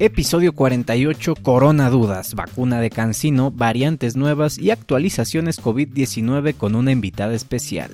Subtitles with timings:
[0.00, 7.34] Episodio 48 Corona Dudas, vacuna de Cancino, variantes nuevas y actualizaciones COVID-19 con una invitada
[7.34, 7.90] especial.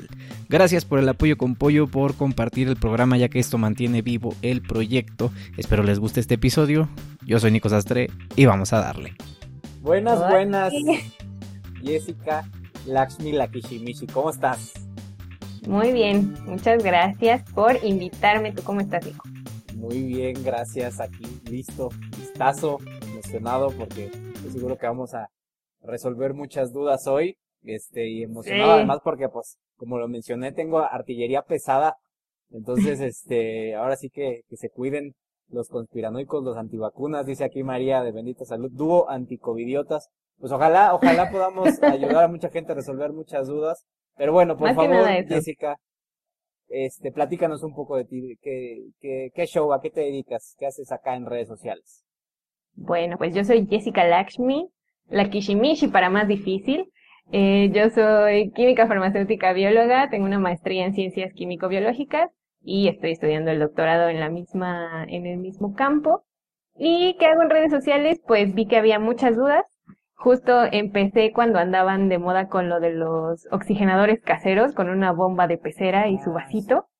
[0.50, 4.34] Gracias por el apoyo con Pollo, por compartir el programa ya que esto mantiene vivo
[4.42, 5.32] el proyecto.
[5.56, 6.90] Espero les guste este episodio.
[7.24, 9.14] Yo soy Nico Sastre y vamos a darle.
[9.80, 10.74] Buenas, buenas.
[11.82, 12.46] Jessica
[12.84, 14.72] Lakshmi Lakishimishi, ¿cómo estás?
[15.66, 18.52] Muy bien, muchas gracias por invitarme.
[18.52, 19.26] ¿Tú cómo estás, Nico?
[19.74, 21.00] Muy bien, gracias.
[21.00, 25.28] Aquí listo, listazo, emocionado porque estoy seguro que vamos a
[25.82, 27.36] resolver muchas dudas hoy.
[27.62, 31.96] Este, y emocionado además porque, pues, como lo mencioné, tengo artillería pesada.
[32.50, 35.14] Entonces, este, ahora sí que, que se cuiden
[35.48, 40.08] los conspiranoicos, los antivacunas, dice aquí María de Bendita Salud, dúo anticovidiotas.
[40.38, 43.84] Pues ojalá, ojalá podamos ayudar a mucha gente a resolver muchas dudas.
[44.16, 45.76] Pero bueno, por favor, Jessica,
[46.68, 50.66] este, platícanos un poco de ti, qué, qué, qué show, a qué te dedicas, qué
[50.66, 52.04] haces acá en redes sociales.
[52.74, 54.68] Bueno, pues yo soy Jessica Lakshmi,
[55.08, 56.90] la Kishimishi para más difícil.
[57.32, 62.30] Eh, yo soy química farmacéutica bióloga, tengo una maestría en ciencias químico-biológicas
[62.62, 66.24] y estoy estudiando el doctorado en la misma, en el mismo campo.
[66.76, 68.20] ¿Y qué hago en redes sociales?
[68.26, 69.64] Pues vi que había muchas dudas
[70.14, 75.46] Justo empecé cuando andaban de moda con lo de los oxigenadores caseros, con una bomba
[75.46, 76.86] de pecera y su vasito.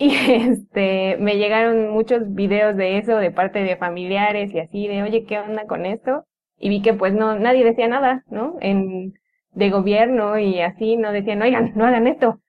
[0.00, 5.02] Y este, me llegaron muchos videos de eso de parte de familiares y así, de
[5.02, 6.24] oye, ¿qué onda con esto?
[6.56, 8.54] Y vi que pues no, nadie decía nada, ¿no?
[8.60, 9.14] En,
[9.52, 12.40] de gobierno y así, no decían, oigan, no hagan esto.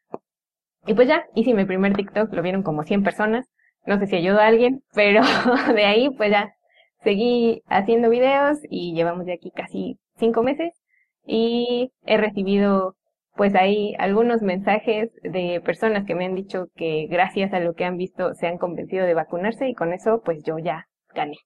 [0.86, 3.50] Y pues ya, hice mi primer TikTok, lo vieron como 100 personas.
[3.86, 5.22] No sé si ayudó a alguien, pero
[5.76, 6.54] de ahí pues ya
[7.04, 10.74] seguí haciendo videos y llevamos de aquí casi cinco meses
[11.26, 12.96] y he recibido
[13.36, 17.86] pues ahí algunos mensajes de personas que me han dicho que gracias a lo que
[17.86, 21.38] han visto se han convencido de vacunarse y con eso pues yo ya gané.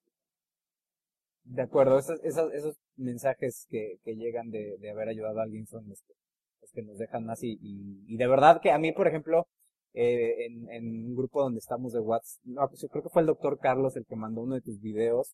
[1.43, 5.87] De acuerdo, esos, esos, mensajes que, que llegan de, de, haber ayudado a alguien son
[5.89, 6.13] los que,
[6.61, 9.47] los que nos dejan más y, y, de verdad que a mí, por ejemplo,
[9.93, 13.21] eh, en, en un grupo donde estamos de WhatsApp, no, pues yo creo que fue
[13.21, 15.33] el doctor Carlos el que mandó uno de tus videos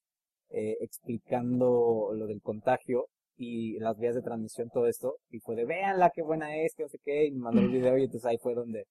[0.51, 3.05] eh, explicando lo del contagio
[3.37, 6.83] y las vías de transmisión, todo esto, y fue de, véanla, qué buena es, que
[6.83, 8.85] no sé qué, y me mandó el video y entonces ahí fue donde,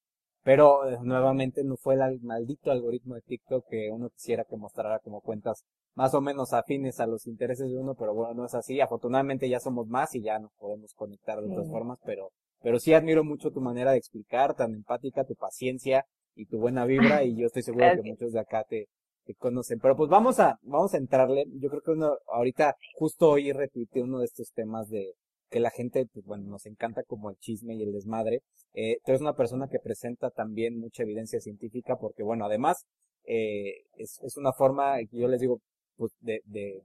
[0.45, 5.01] pero eh, nuevamente no fue el maldito algoritmo de TikTok que uno quisiera que mostrara
[5.01, 5.65] como cuentas
[5.97, 9.49] más o menos afines a los intereses de uno, pero bueno, no es así, afortunadamente
[9.49, 12.31] ya somos más y ya nos podemos conectar de otras formas, pero,
[12.63, 16.05] pero sí admiro mucho tu manera de explicar, tan empática, tu paciencia
[16.35, 18.89] y tu buena vibra, y yo estoy seguro que muchos de acá te,
[19.39, 19.79] conocen.
[19.79, 21.45] Pero pues vamos a, vamos a entrarle.
[21.61, 25.13] Yo creo que uno, ahorita, justo hoy retuiteé uno de estos temas de
[25.51, 28.41] que la gente, pues bueno, nos encanta como el chisme y el desmadre.
[28.73, 32.85] Eh, tú eres una persona que presenta también mucha evidencia científica porque, bueno, además,
[33.25, 35.61] eh, es, es una forma, yo les digo,
[35.97, 36.83] pues de, de,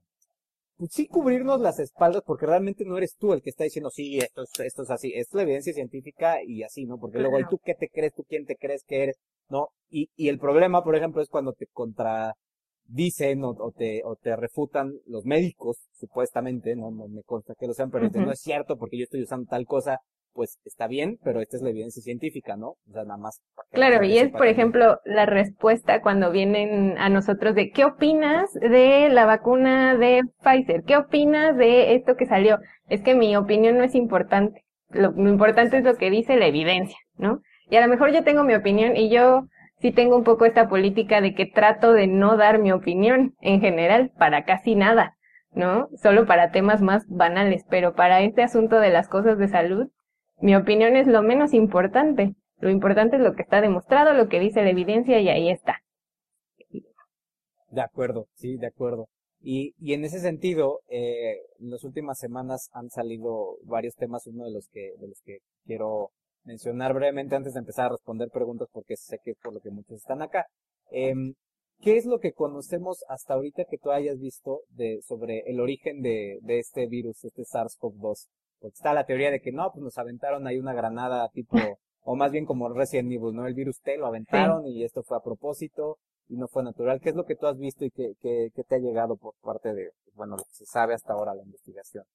[0.90, 4.44] sí cubrirnos las espaldas porque realmente no eres tú el que está diciendo, sí, esto
[4.44, 6.98] es, esto es así, esto es la evidencia científica y así, ¿no?
[6.98, 8.14] Porque luego, ¿y tú qué te crees?
[8.14, 9.18] ¿Tú quién te crees que eres?
[9.50, 9.70] ¿no?
[9.90, 14.36] Y, y el problema, por ejemplo, es cuando te contradicen o, o, te, o te
[14.36, 18.78] refutan los médicos, supuestamente, no, no me consta que lo sean, pero no es cierto
[18.78, 20.00] porque yo estoy usando tal cosa,
[20.34, 22.70] pues está bien, pero esta es la evidencia científica, ¿no?
[22.70, 23.42] O sea, nada más.
[23.72, 29.10] claro, y es, por ejemplo, la respuesta cuando vienen a nosotros de ¿qué opinas de
[29.10, 30.84] la vacuna de Pfizer?
[30.84, 32.60] ¿Qué opinas de esto que salió?
[32.90, 34.64] Es que mi opinión no es importante.
[34.90, 37.42] Lo, lo importante es lo que dice la evidencia, ¿no?
[37.70, 39.48] Y a lo mejor yo tengo mi opinión y yo
[39.80, 43.62] sí tengo un poco esta política de que trato de no dar mi opinión en
[43.62, 45.18] general para casi nada,
[45.52, 45.90] ¿no?
[46.02, 49.90] Solo para temas más banales, pero para este asunto de las cosas de salud,
[50.44, 52.36] mi opinión es lo menos importante.
[52.60, 55.78] Lo importante es lo que está demostrado, lo que dice la evidencia y ahí está.
[57.70, 59.08] De acuerdo, sí, de acuerdo.
[59.40, 64.44] Y, y en ese sentido, eh, en las últimas semanas han salido varios temas, uno
[64.44, 66.10] de los que, de los que quiero
[66.44, 69.72] mencionar brevemente antes de empezar a responder preguntas porque sé que es por lo que
[69.72, 70.48] muchos están acá.
[70.92, 71.14] Eh,
[71.80, 76.02] ¿Qué es lo que conocemos hasta ahorita que tú hayas visto de, sobre el origen
[76.02, 78.28] de, de este virus, este SARS-CoV-2?
[78.64, 81.58] Porque está la teoría de que no, pues nos aventaron ahí una granada tipo,
[82.04, 83.46] o más bien como Resident Evil, ¿no?
[83.46, 85.98] El virus T lo aventaron y esto fue a propósito
[86.30, 87.02] y no fue natural.
[87.02, 89.34] ¿Qué es lo que tú has visto y qué, qué, qué te ha llegado por
[89.44, 92.06] parte de, bueno, lo que se sabe hasta ahora la investigación?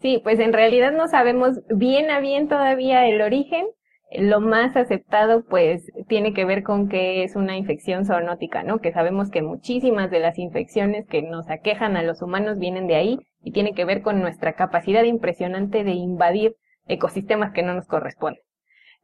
[0.00, 3.66] Sí, pues en realidad no sabemos bien a bien todavía el origen.
[4.12, 8.78] Lo más aceptado pues tiene que ver con que es una infección zoonótica, ¿no?
[8.78, 12.94] Que sabemos que muchísimas de las infecciones que nos aquejan a los humanos vienen de
[12.94, 16.56] ahí y tiene que ver con nuestra capacidad impresionante de invadir
[16.86, 18.42] ecosistemas que no nos corresponden.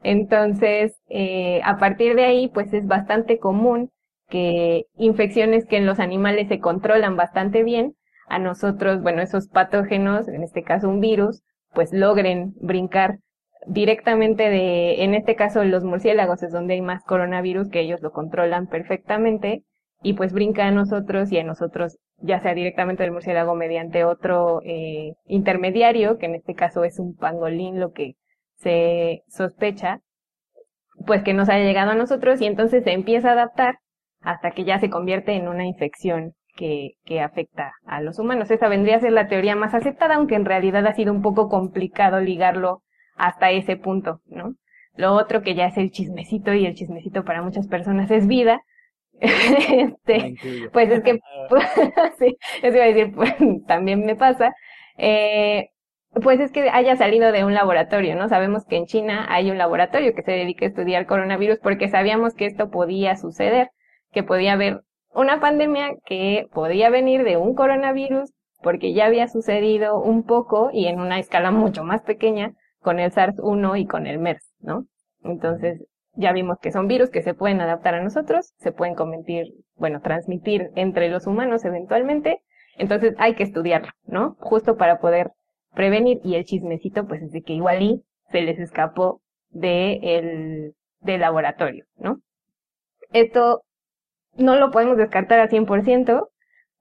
[0.02, 3.90] Entonces, eh, a partir de ahí, pues es bastante común
[4.28, 7.94] que infecciones que en los animales se controlan bastante bien,
[8.28, 11.42] a nosotros, bueno, esos patógenos, en este caso un virus,
[11.74, 13.18] pues logren brincar
[13.66, 18.12] directamente de, en este caso los murciélagos es donde hay más coronavirus, que ellos lo
[18.12, 19.62] controlan perfectamente,
[20.02, 24.60] y pues brinca a nosotros y a nosotros, ya sea directamente del murciélago mediante otro
[24.64, 28.14] eh, intermediario, que en este caso es un pangolín, lo que
[28.54, 30.00] se sospecha,
[31.06, 33.78] pues que nos haya llegado a nosotros y entonces se empieza a adaptar
[34.20, 38.50] hasta que ya se convierte en una infección que, que afecta a los humanos.
[38.50, 41.48] Esa vendría a ser la teoría más aceptada, aunque en realidad ha sido un poco
[41.48, 42.82] complicado ligarlo
[43.14, 44.54] hasta ese punto, ¿no?
[44.96, 48.62] Lo otro que ya es el chismecito y el chismecito para muchas personas es vida.
[49.20, 50.34] este,
[50.72, 51.20] pues es que,
[52.18, 53.34] sí, eso iba a decir, pues,
[53.66, 54.54] también me pasa.
[54.98, 55.68] Eh,
[56.22, 58.28] pues es que haya salido de un laboratorio, ¿no?
[58.28, 62.34] Sabemos que en China hay un laboratorio que se dedica a estudiar coronavirus porque sabíamos
[62.34, 63.68] que esto podía suceder,
[64.12, 64.80] que podía haber
[65.12, 68.32] una pandemia que podía venir de un coronavirus
[68.62, 73.12] porque ya había sucedido un poco y en una escala mucho más pequeña con el
[73.12, 74.86] SARS-1 y con el MERS, ¿no?
[75.22, 75.84] Entonces,
[76.16, 80.00] ya vimos que son virus que se pueden adaptar a nosotros, se pueden convertir, bueno,
[80.00, 82.40] transmitir entre los humanos eventualmente,
[82.78, 84.36] entonces hay que estudiarlo, ¿no?
[84.40, 85.30] Justo para poder
[85.74, 89.20] prevenir y el chismecito, pues es de que igual y se les escapó
[89.50, 92.20] de el, del laboratorio, ¿no?
[93.12, 93.62] Esto
[94.36, 96.28] no lo podemos descartar al 100%,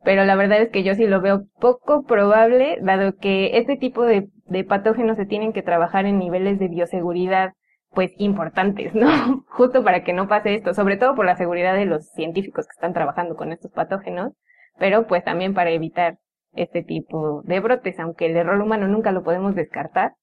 [0.04, 4.04] pero la verdad es que yo sí lo veo poco probable, dado que este tipo
[4.04, 7.54] de, de patógenos se tienen que trabajar en niveles de bioseguridad
[7.96, 9.08] pues importantes, ¿no?
[9.50, 12.74] Justo para que no pase esto, sobre todo por la seguridad de los científicos que
[12.74, 14.34] están trabajando con estos patógenos,
[14.78, 16.18] pero pues también para evitar
[16.54, 20.14] este tipo de brotes, aunque el error humano nunca lo podemos descartar,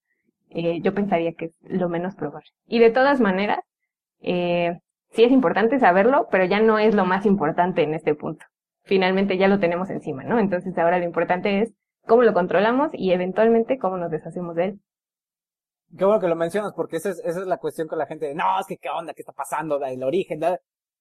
[0.51, 2.47] eh, yo pensaría que es lo menos probable.
[2.67, 3.61] Y de todas maneras,
[4.21, 4.79] eh,
[5.11, 8.45] sí es importante saberlo, pero ya no es lo más importante en este punto
[8.85, 10.39] finalmente ya lo tenemos encima, ¿no?
[10.39, 11.75] Entonces ahora lo importante es
[12.07, 14.81] cómo lo controlamos y eventualmente cómo nos deshacemos de él.
[15.97, 18.27] Qué bueno que lo mencionas, porque esa es, esa es la cuestión con la gente
[18.27, 20.41] de, no, es que qué onda, qué está pasando, el origen.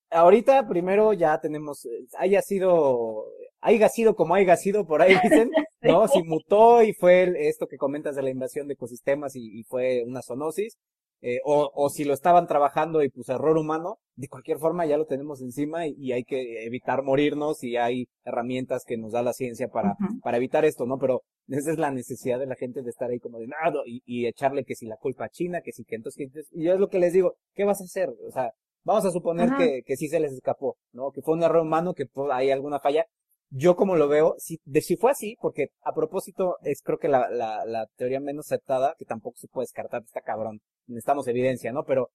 [0.10, 3.26] Ahorita primero ya tenemos, haya sido,
[3.62, 5.50] haya sido como haya sido, por ahí dicen,
[5.82, 6.08] ¿no?
[6.10, 10.04] Si mutó y fue esto que comentas de la invasión de ecosistemas y, y fue
[10.06, 10.78] una zoonosis,
[11.22, 14.98] eh, o, o si lo estaban trabajando y pues error humano, de cualquier forma ya
[14.98, 19.34] lo tenemos encima y, hay que evitar morirnos y hay herramientas que nos da la
[19.34, 20.98] ciencia para, para evitar esto, ¿no?
[20.98, 24.02] Pero esa es la necesidad de la gente de estar ahí como de nada y,
[24.06, 26.74] y echarle que si la culpa a China, que si que entonces, que y yo
[26.74, 28.10] es lo que les digo, ¿qué vas a hacer?
[28.28, 28.52] O sea,
[28.84, 31.12] vamos a suponer que, que sí se les escapó, ¿no?
[31.12, 33.06] Que fue un error humano, que pues, hay alguna falla,
[33.50, 37.10] yo como lo veo, si, de, si fue así, porque a propósito es creo que
[37.10, 41.72] la, la, la teoría menos aceptada, que tampoco se puede descartar, está cabrón, necesitamos evidencia,
[41.72, 41.84] ¿no?
[41.84, 42.10] Pero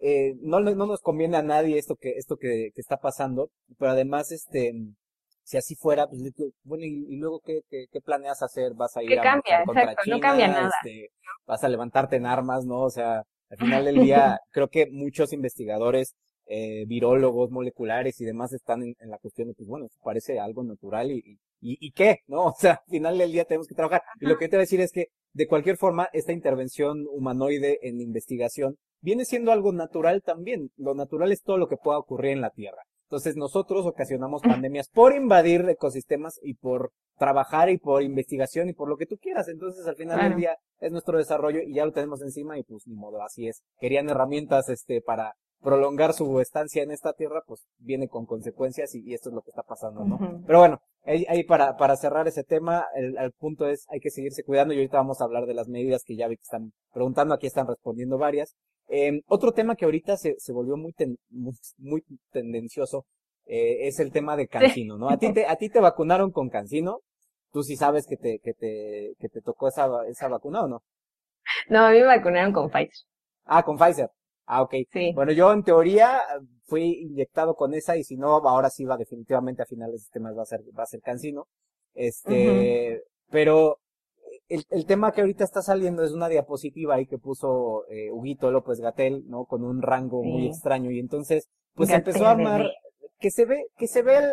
[0.00, 3.92] eh, no, no nos conviene a nadie esto que, esto que, que está pasando, pero
[3.92, 4.72] además, este,
[5.44, 6.20] si así fuera, pues,
[6.62, 8.72] bueno, y, luego, ¿qué, ¿qué, qué, planeas hacer?
[8.74, 9.62] ¿Vas a ir a cambia?
[9.64, 10.16] contra China?
[10.16, 10.70] No cambia nada.
[10.82, 11.10] Este,
[11.46, 12.80] ¿Vas a levantarte en armas, no?
[12.80, 16.14] O sea, al final del día, creo que muchos investigadores
[16.46, 21.10] eh, virólogos moleculares y demás están en, la cuestión de, pues bueno, parece algo natural
[21.10, 22.46] y, y, y, qué, ¿no?
[22.46, 24.02] O sea, al final del día tenemos que trabajar.
[24.20, 27.78] Y lo que te voy a decir es que, de cualquier forma, esta intervención humanoide
[27.82, 30.70] en investigación viene siendo algo natural también.
[30.76, 32.82] Lo natural es todo lo que pueda ocurrir en la Tierra.
[33.14, 38.88] Entonces nosotros ocasionamos pandemias por invadir ecosistemas y por trabajar y por investigación y por
[38.88, 39.46] lo que tú quieras.
[39.48, 42.86] Entonces al final del día es nuestro desarrollo y ya lo tenemos encima y pues
[42.86, 43.62] ni modo, así es.
[43.78, 45.34] Querían herramientas este para
[45.64, 49.50] prolongar su estancia en esta tierra, pues viene con consecuencias y, esto es lo que
[49.50, 50.42] está pasando, ¿no?
[50.46, 54.74] Pero bueno, ahí, para, para cerrar ese tema, el, punto es hay que seguirse cuidando
[54.74, 57.46] y ahorita vamos a hablar de las medidas que ya vi que están preguntando, aquí
[57.46, 58.54] están respondiendo varias.
[58.88, 60.94] Eh, otro tema que ahorita se, se volvió muy,
[61.78, 63.06] muy, tendencioso
[63.46, 65.08] eh, es el tema de Cancino, ¿no?
[65.08, 67.00] A ti te, a ti te vacunaron con Cancino,
[67.52, 70.82] tú sí sabes que te, que te, que te tocó esa, esa vacuna o no?
[71.70, 73.06] No, a mí me vacunaron con Pfizer.
[73.46, 74.10] Ah, con Pfizer.
[74.46, 74.74] Ah, ok.
[74.92, 75.12] Sí.
[75.14, 76.20] Bueno, yo en teoría
[76.64, 80.36] fui inyectado con esa y si no, ahora sí va definitivamente a finales de sistemas
[80.36, 81.46] va a ser, va a ser cansino.
[81.94, 83.78] Este, pero
[84.48, 88.50] el, el tema que ahorita está saliendo es una diapositiva ahí que puso eh, Huguito
[88.50, 89.44] López Gatel, ¿no?
[89.44, 92.70] Con un rango muy extraño y entonces, pues empezó a armar,
[93.18, 94.32] que se ve, que se ve, el,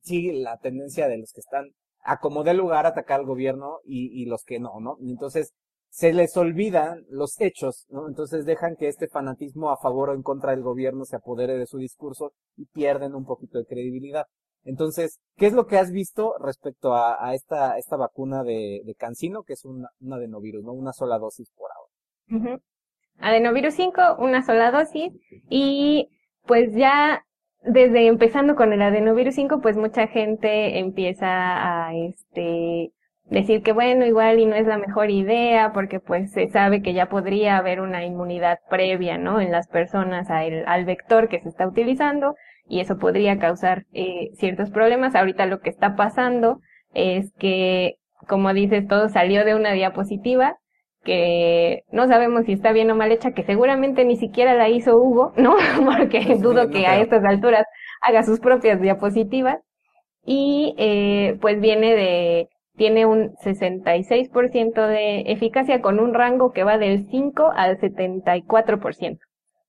[0.00, 1.66] sí, la tendencia de los que están
[2.04, 4.96] a como de lugar atacar al gobierno y, y los que no, ¿no?
[5.00, 5.52] Entonces,
[5.92, 8.08] se les olvidan los hechos, ¿no?
[8.08, 11.66] Entonces dejan que este fanatismo a favor o en contra del gobierno se apodere de
[11.66, 14.24] su discurso y pierden un poquito de credibilidad.
[14.64, 19.42] Entonces, ¿qué es lo que has visto respecto a, esta, esta vacuna de, de Cancino,
[19.42, 20.72] que es una, un adenovirus, ¿no?
[20.72, 22.58] Una sola dosis por ahora.
[23.18, 25.12] Adenovirus 5, una sola dosis,
[25.50, 26.08] y
[26.46, 27.26] pues ya
[27.60, 32.94] desde empezando con el adenovirus 5, pues mucha gente empieza a este
[33.24, 36.92] decir que bueno, igual y no es la mejor idea porque pues se sabe que
[36.92, 39.40] ya podría haber una inmunidad previa, ¿no?
[39.40, 42.34] En las personas al, al vector que se está utilizando
[42.66, 45.14] y eso podría causar eh, ciertos problemas.
[45.14, 46.60] Ahorita lo que está pasando
[46.94, 47.96] es que,
[48.28, 50.56] como dices, todo salió de una diapositiva
[51.04, 54.96] que no sabemos si está bien o mal hecha, que seguramente ni siquiera la hizo
[54.96, 55.56] Hugo, ¿no?
[55.84, 57.66] Porque dudo que a estas alturas
[58.00, 59.58] haga sus propias diapositivas.
[60.24, 66.78] Y eh, pues viene de, tiene un 66% de eficacia con un rango que va
[66.78, 69.18] del 5 al 74%.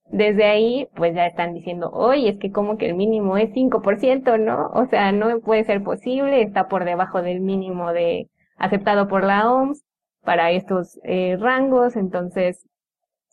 [0.10, 4.38] Desde ahí, pues ya están diciendo, oye, es que como que el mínimo es 5%,
[4.40, 4.68] ¿no?
[4.74, 9.52] O sea, no puede ser posible, está por debajo del mínimo de aceptado por la
[9.52, 9.84] OMS
[10.24, 12.66] para estos eh, rangos, entonces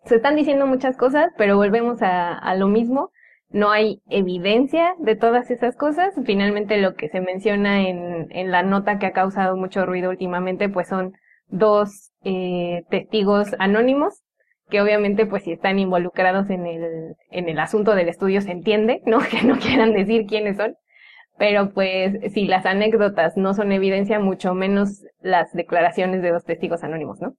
[0.04, 3.10] se están diciendo muchas cosas, pero volvemos a, a lo mismo,
[3.50, 8.62] no hay evidencia de todas esas cosas, finalmente lo que se menciona en, en la
[8.62, 11.12] nota que ha causado mucho ruido últimamente, pues son
[11.48, 14.22] dos eh, testigos anónimos,
[14.68, 19.02] que obviamente pues si están involucrados en el, en el asunto del estudio se entiende,
[19.04, 19.18] ¿no?
[19.30, 20.76] Que no quieran decir quiénes son,
[21.38, 26.84] pero pues si las anécdotas no son evidencia, mucho menos las declaraciones de dos testigos
[26.84, 27.34] anónimos, ¿no?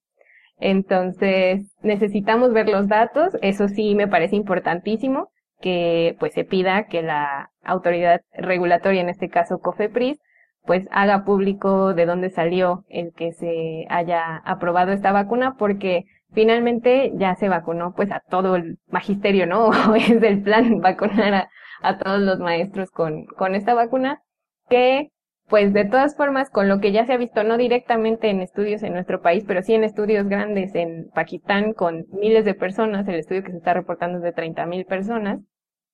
[0.59, 5.29] Entonces, necesitamos ver los datos, eso sí me parece importantísimo,
[5.61, 10.19] que pues se pida que la autoridad regulatoria, en este caso COFEPRIS,
[10.63, 17.11] pues haga público de dónde salió el que se haya aprobado esta vacuna, porque finalmente
[17.15, 19.71] ya se vacunó pues a todo el magisterio, ¿no?
[19.95, 21.49] es el plan vacunar a,
[21.81, 24.21] a todos los maestros con, con esta vacuna,
[24.69, 25.09] que
[25.51, 28.83] pues de todas formas, con lo que ya se ha visto, no directamente en estudios
[28.83, 33.15] en nuestro país, pero sí en estudios grandes en Pakistán con miles de personas, el
[33.15, 35.41] estudio que se está reportando es de 30 mil personas,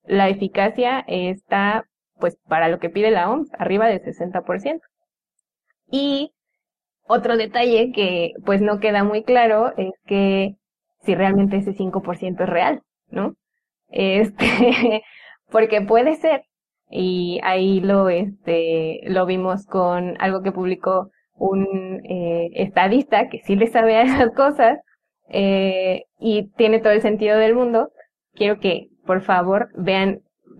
[0.07, 1.85] la eficacia está,
[2.19, 4.81] pues para lo que pide la OMS, arriba del 60%.
[5.91, 6.33] Y
[7.07, 10.55] otro detalle que pues no queda muy claro es que
[11.01, 13.35] si realmente ese 5% es real, ¿no?
[13.89, 15.03] Este,
[15.51, 16.43] porque puede ser,
[16.89, 23.55] y ahí lo, este, lo vimos con algo que publicó un eh, estadista que sí
[23.55, 24.79] le sabe a esas cosas,
[25.29, 27.91] eh, y tiene todo el sentido del mundo.
[28.33, 30.19] Quiero que, por favor, vean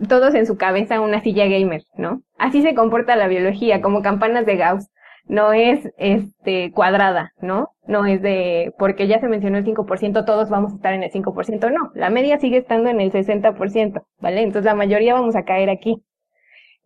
[0.10, 2.22] todos en su cabeza una silla gamer, ¿no?
[2.40, 4.90] Así se comporta la biología, como campanas de Gauss
[5.28, 7.70] no es este cuadrada, ¿no?
[7.86, 11.12] No es de porque ya se mencionó el 5%, todos vamos a estar en el
[11.12, 14.42] 5%, no, la media sigue estando en el 60%, ¿vale?
[14.42, 16.04] Entonces la mayoría vamos a caer aquí.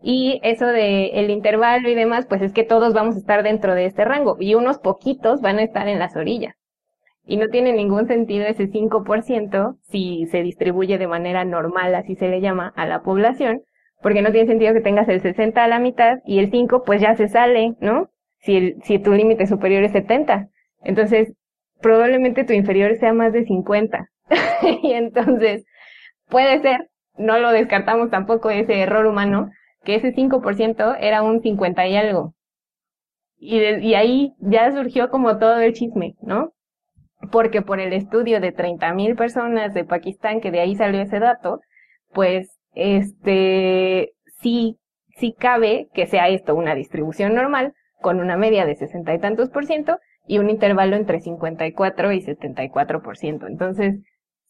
[0.03, 3.75] Y eso de el intervalo y demás, pues es que todos vamos a estar dentro
[3.75, 6.55] de este rango y unos poquitos van a estar en las orillas.
[7.25, 12.27] Y no tiene ningún sentido ese 5% si se distribuye de manera normal, así se
[12.27, 13.61] le llama, a la población,
[14.01, 17.01] porque no tiene sentido que tengas el 60 a la mitad y el 5 pues
[17.01, 18.09] ya se sale, ¿no?
[18.41, 20.49] si, el, si tu límite superior es 70.
[20.83, 21.33] Entonces,
[21.79, 24.09] probablemente tu inferior sea más de 50.
[24.83, 25.65] y entonces,
[26.29, 29.49] puede ser, no lo descartamos tampoco ese error humano,
[29.83, 32.33] que ese 5% era un 50 y algo.
[33.37, 36.53] Y, y ahí ya surgió como todo el chisme, ¿no?
[37.31, 41.61] Porque por el estudio de 30.000 personas de Pakistán, que de ahí salió ese dato,
[42.13, 44.77] pues, este, sí,
[45.17, 49.49] sí cabe que sea esto una distribución normal, con una media de sesenta y tantos
[49.49, 53.47] por ciento y un intervalo entre 54 y 74 por ciento.
[53.47, 53.99] Entonces,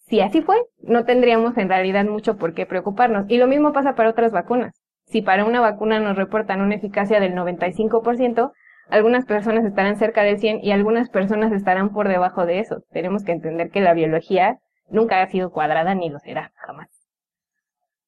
[0.07, 3.25] si así fue, no tendríamos en realidad mucho por qué preocuparnos.
[3.29, 4.73] Y lo mismo pasa para otras vacunas.
[5.05, 8.51] Si para una vacuna nos reportan una eficacia del 95%,
[8.89, 12.83] algunas personas estarán cerca del 100 y algunas personas estarán por debajo de eso.
[12.91, 14.59] Tenemos que entender que la biología
[14.89, 16.89] nunca ha sido cuadrada ni lo será jamás.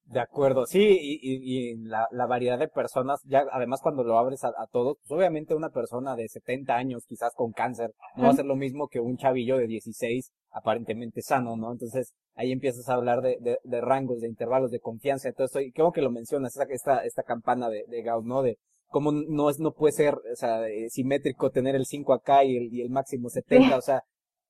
[0.06, 4.18] De acuerdo, sí, y, y, y la, la, variedad de personas, ya además cuando lo
[4.18, 8.24] abres a, a, todos, pues obviamente una persona de 70 años, quizás con cáncer, no
[8.24, 11.72] va a ser lo mismo que un chavillo de 16, aparentemente sano, ¿no?
[11.72, 15.90] Entonces ahí empiezas a hablar de, de, de rangos, de intervalos, de confianza, entonces, creo
[15.90, 18.42] que lo mencionas, esta, esta, esta campana de, de Gauss, ¿no?
[18.42, 18.58] De
[18.94, 22.56] cómo no es, no puede ser, o sea, eh, simétrico tener el 5 acá y
[22.56, 24.04] el, y el máximo 70, o sea,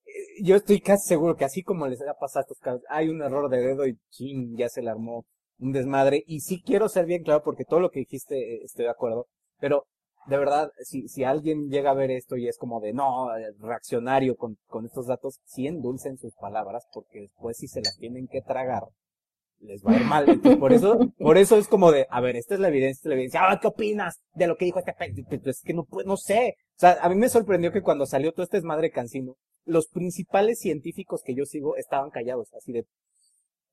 [0.05, 3.09] eh, yo estoy casi seguro que así como les ha pasado a estos casos, hay
[3.09, 5.25] un error de dedo y ching, ya se le armó
[5.57, 6.23] un desmadre.
[6.27, 9.25] Y sí quiero ser bien claro porque todo lo que dijiste eh, estoy de acuerdo.
[9.59, 9.87] Pero
[10.27, 14.35] de verdad, si, si alguien llega a ver esto y es como de no, reaccionario
[14.35, 18.41] con, con estos datos, sí endulcen sus palabras porque después si se las tienen que
[18.41, 18.83] tragar,
[19.65, 20.29] les va a ir mal.
[20.29, 23.07] Entonces, por eso, por eso es como de, a ver, esta es la evidencia, esta
[23.07, 23.41] es la evidencia.
[23.43, 24.93] Ah, ¿qué opinas de lo que dijo este
[25.27, 26.55] Pues es que no, no sé.
[26.75, 30.59] O sea, a mí me sorprendió que cuando salió todo este desmadre cansino, los principales
[30.59, 32.85] científicos que yo sigo estaban callados, así de,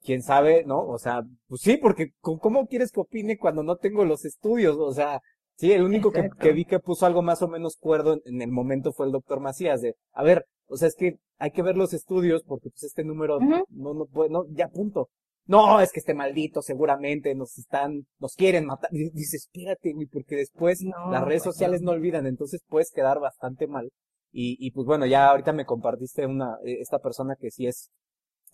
[0.03, 0.81] quién sabe, ¿no?
[0.87, 4.77] O sea, pues sí, porque ¿cómo quieres que opine cuando no tengo los estudios?
[4.79, 5.21] O sea,
[5.57, 8.43] sí, el único que, que, vi que puso algo más o menos cuerdo en, en,
[8.43, 11.63] el momento fue el doctor Macías de, a ver, o sea, es que hay que
[11.63, 15.09] ver los estudios porque pues este número no, no puede, no, ya punto.
[15.47, 18.91] No, es que este maldito seguramente nos están, nos quieren matar.
[18.93, 20.81] Dices, espérate, güey, porque después
[21.11, 23.91] las redes sociales no olvidan, entonces puedes quedar bastante mal.
[24.31, 27.91] Y, y pues bueno, ya ahorita me compartiste una, eh, esta persona que sí es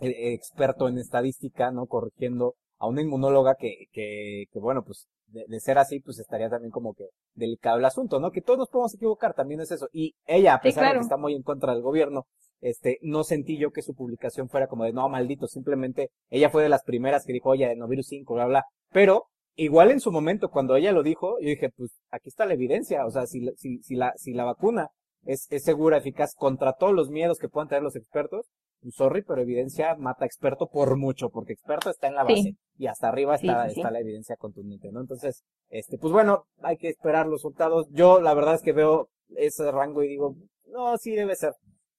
[0.01, 1.87] eh, experto en estadística, ¿no?
[1.87, 6.71] Corrigiendo a una inmunóloga que, que, que bueno, pues de, ser así, pues estaría también
[6.71, 8.31] como que delicado el asunto, ¿no?
[8.31, 9.89] Que todos nos podemos equivocar, también es eso.
[9.93, 12.27] Y ella, a pesar de que está muy en contra del gobierno,
[12.61, 16.63] este, no sentí yo que su publicación fuera como de, no, maldito, simplemente ella fue
[16.63, 18.65] de las primeras que dijo, oye, no virus 5, bla, bla.
[18.91, 22.55] Pero, igual en su momento, cuando ella lo dijo, yo dije, pues, aquí está la
[22.55, 24.89] evidencia, o sea, si, si, si la, si la vacuna
[25.25, 28.47] es, es segura, eficaz contra todos los miedos que puedan tener los expertos,
[28.91, 33.09] sorry, pero evidencia mata experto por mucho, porque experto está en la base y hasta
[33.09, 35.01] arriba está, está la evidencia contundente, ¿no?
[35.01, 37.89] Entonces, este, pues bueno, hay que esperar los resultados.
[37.91, 40.37] Yo la verdad es que veo ese rango y digo,
[40.67, 41.53] no, sí debe ser.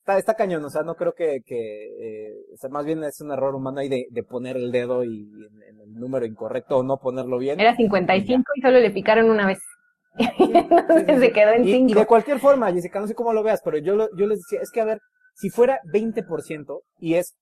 [0.10, 3.22] Está, está cañón, o sea, no creo que, que eh, o sea, más bien es
[3.22, 5.30] un error humano ahí de, de poner el dedo y
[5.68, 7.60] en, el número incorrecto o no ponerlo bien.
[7.60, 9.60] Era 55 y, y solo le picaron una vez.
[10.18, 11.92] Entonces se quedó en 5.
[11.92, 14.62] Y, de cualquier forma, Jessica, no sé cómo lo veas, pero yo, yo les decía,
[14.64, 15.00] es que a ver,
[15.36, 17.36] si fuera 20% y es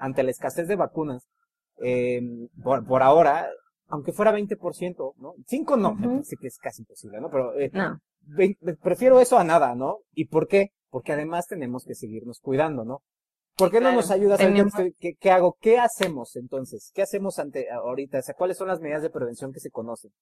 [0.00, 1.28] ante la escasez de vacunas,
[1.84, 2.20] eh,
[2.64, 3.48] por, por, ahora,
[3.86, 5.34] aunque fuera 20%, ¿no?
[5.46, 7.30] 5 no, me parece que es casi imposible, ¿no?
[7.30, 8.00] Pero eh, no.
[8.82, 9.98] prefiero eso a nada, ¿no?
[10.14, 10.72] ¿Y por qué?
[10.90, 13.02] Porque además tenemos que seguirnos cuidando, ¿no?
[13.56, 14.46] ¿Por qué no nos ayudas a
[15.00, 15.56] ¿qué, ¿qué, hago?
[15.60, 16.92] ¿Qué hacemos entonces?
[16.94, 18.20] ¿Qué hacemos ante ahorita?
[18.20, 20.12] O sea, ¿cuáles son las medidas de prevención que se conocen?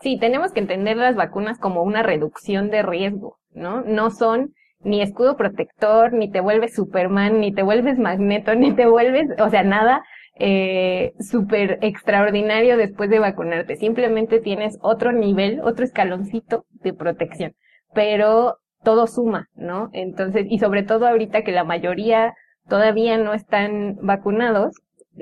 [0.00, 3.82] Sí, tenemos que entender las vacunas como una reducción de riesgo, ¿no?
[3.82, 8.86] No son ni escudo protector, ni te vuelves Superman, ni te vuelves Magneto, ni te
[8.86, 10.02] vuelves, o sea, nada
[10.38, 13.76] eh, súper extraordinario después de vacunarte.
[13.76, 17.54] Simplemente tienes otro nivel, otro escaloncito de protección.
[17.92, 19.90] Pero todo suma, ¿no?
[19.92, 22.34] Entonces, y sobre todo ahorita que la mayoría
[22.68, 24.74] todavía no están vacunados,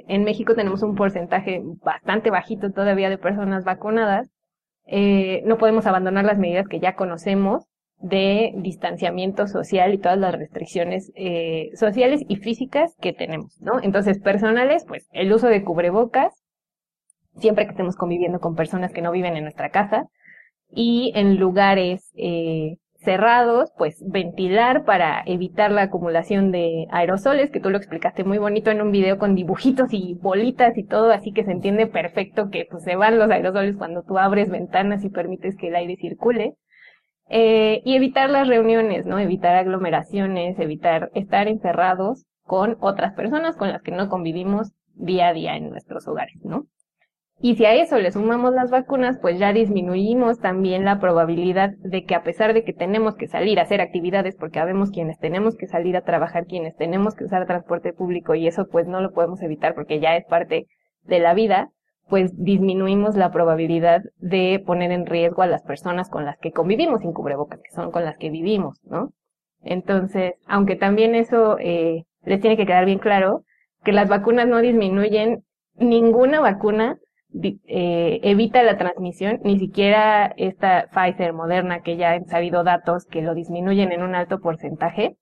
[0.06, 4.28] en México tenemos un porcentaje bastante bajito todavía de personas vacunadas,
[4.86, 7.64] eh, no podemos abandonar las medidas que ya conocemos
[8.00, 13.82] de distanciamiento social y todas las restricciones eh, sociales y físicas que tenemos, ¿no?
[13.82, 16.32] Entonces, personales, pues el uso de cubrebocas,
[17.36, 20.06] siempre que estemos conviviendo con personas que no viven en nuestra casa,
[20.70, 22.76] y en lugares eh,
[23.08, 28.70] cerrados, pues ventilar para evitar la acumulación de aerosoles, que tú lo explicaste muy bonito
[28.70, 32.66] en un video con dibujitos y bolitas y todo, así que se entiende perfecto que
[32.70, 36.56] pues se van los aerosoles cuando tú abres ventanas y permites que el aire circule.
[37.30, 39.18] Eh, y evitar las reuniones, ¿no?
[39.18, 45.32] Evitar aglomeraciones, evitar estar encerrados con otras personas con las que no convivimos día a
[45.32, 46.66] día en nuestros hogares, ¿no?
[47.40, 52.04] Y si a eso le sumamos las vacunas, pues ya disminuimos también la probabilidad de
[52.04, 55.56] que a pesar de que tenemos que salir a hacer actividades, porque sabemos quienes tenemos
[55.56, 59.12] que salir a trabajar, quienes tenemos que usar transporte público y eso pues no lo
[59.12, 60.66] podemos evitar porque ya es parte
[61.04, 61.70] de la vida,
[62.08, 67.02] pues disminuimos la probabilidad de poner en riesgo a las personas con las que convivimos
[67.02, 69.12] sin cubrebocas, que son con las que vivimos, ¿no?
[69.62, 73.42] Entonces, aunque también eso eh, les tiene que quedar bien claro,
[73.84, 75.44] que las vacunas no disminuyen,
[75.76, 76.98] ninguna vacuna
[77.34, 83.22] eh, evita la transmisión, ni siquiera esta Pfizer Moderna, que ya han sabido datos que
[83.22, 85.16] lo disminuyen en un alto porcentaje,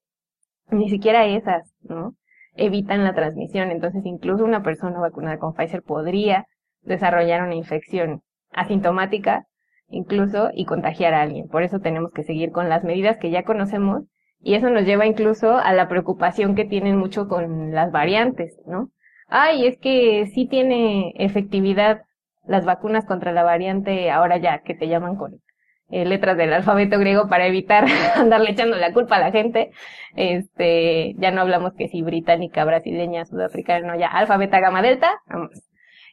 [0.71, 2.15] ni siquiera esas, ¿no?
[2.55, 3.71] Evitan la transmisión.
[3.71, 6.47] Entonces, incluso una persona vacunada con Pfizer podría
[6.83, 9.47] desarrollar una infección asintomática
[9.89, 11.49] incluso y contagiar a alguien.
[11.49, 14.05] Por eso tenemos que seguir con las medidas que ya conocemos
[14.41, 18.91] y eso nos lleva incluso a la preocupación que tienen mucho con las variantes, ¿no?
[19.29, 22.03] Ay, es que sí tiene efectividad
[22.47, 25.41] las vacunas contra la variante ahora ya que te llaman con
[25.89, 27.87] eh, letras del alfabeto griego para evitar
[28.17, 29.71] andarle echando la culpa a la gente.
[30.15, 35.51] Este, ya no hablamos que si británica, brasileña, sudafricana, ya alfa, beta, gamma, delta, vamos.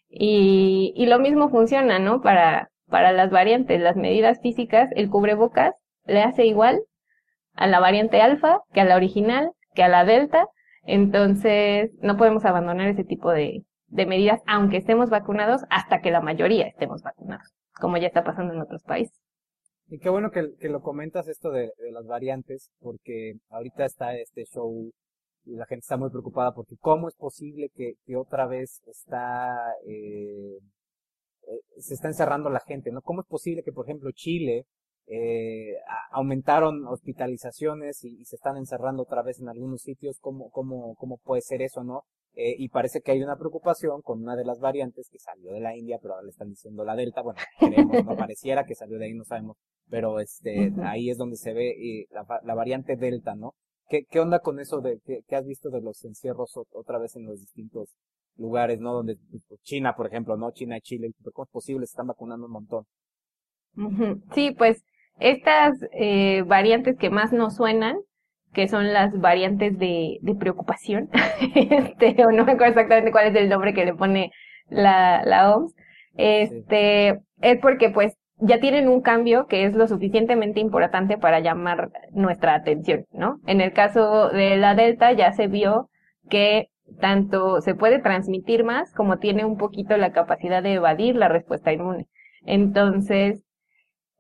[0.10, 2.22] Y, y lo mismo funciona, ¿no?
[2.22, 5.74] Para, para las variantes, las medidas físicas, el cubrebocas
[6.06, 6.82] le hace igual
[7.56, 10.48] a la variante alfa que a la original, que a la delta.
[10.86, 16.22] Entonces, no podemos abandonar ese tipo de, de medidas, aunque estemos vacunados, hasta que la
[16.22, 19.18] mayoría estemos vacunados, como ya está pasando en otros países.
[19.88, 24.16] Y qué bueno que, que lo comentas esto de, de, las variantes, porque ahorita está
[24.16, 24.92] este show
[25.46, 29.54] y la gente está muy preocupada porque cómo es posible que, que otra vez está
[29.86, 30.58] eh,
[31.48, 33.02] eh, se está encerrando la gente, ¿no?
[33.02, 34.66] ¿Cómo es posible que, por ejemplo, Chile
[35.08, 35.76] eh,
[36.12, 40.18] aumentaron hospitalizaciones y, y, se están encerrando otra vez en algunos sitios?
[40.20, 42.06] ¿Cómo, cómo, cómo puede ser eso, no?
[42.36, 45.60] eh, y parece que hay una preocupación con una de las variantes que salió de
[45.60, 47.22] la India, pero ahora le están diciendo la Delta.
[47.22, 49.58] Bueno, queremos, no pareciera que salió de ahí, no sabemos,
[49.90, 53.54] pero este, ahí es donde se ve eh, la, la, variante Delta, ¿no?
[53.88, 57.26] ¿Qué, ¿Qué onda con eso de qué, has visto de los encierros otra vez en
[57.26, 57.96] los distintos
[58.38, 58.94] lugares, ¿no?
[58.94, 60.52] Donde pues, China, por ejemplo, ¿no?
[60.52, 61.86] China y Chile, ¿cómo es posible?
[61.86, 62.86] Se están vacunando un montón.
[64.34, 64.84] Sí, pues
[65.20, 67.98] estas eh, variantes que más nos suenan
[68.54, 71.10] que son las variantes de, de preocupación,
[71.56, 74.32] este, o no me acuerdo exactamente cuál es el nombre que le pone
[74.70, 75.74] la, la OMS,
[76.16, 81.92] este, es porque pues ya tienen un cambio que es lo suficientemente importante para llamar
[82.12, 83.40] nuestra atención, ¿no?
[83.48, 85.90] En el caso de la Delta ya se vio
[86.30, 91.30] que tanto se puede transmitir más como tiene un poquito la capacidad de evadir la
[91.30, 92.08] respuesta inmune.
[92.46, 93.42] Entonces,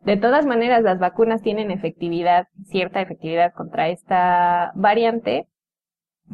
[0.05, 5.47] de todas maneras, las vacunas tienen efectividad, cierta efectividad contra esta variante.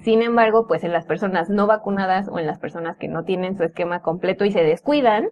[0.04, 3.58] Sin embargo, pues en las personas no vacunadas o en las personas que no tienen
[3.58, 5.30] su esquema completo y se descuidan,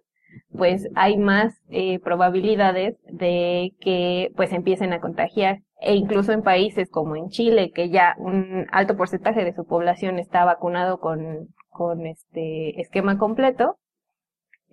[0.56, 5.60] pues hay más eh, probabilidades de que pues empiecen a contagiar.
[5.80, 10.18] E incluso en países como en Chile, que ya un alto porcentaje de su población
[10.18, 13.78] está vacunado con, con este esquema completo,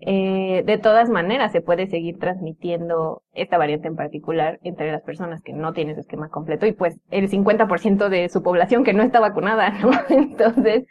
[0.00, 5.40] eh, de todas maneras se puede seguir transmitiendo esta variante en particular entre las personas
[5.42, 9.02] que no tienen su esquema completo y pues el 50% de su población que no
[9.02, 9.92] está vacunada, ¿no?
[10.08, 10.84] Entonces,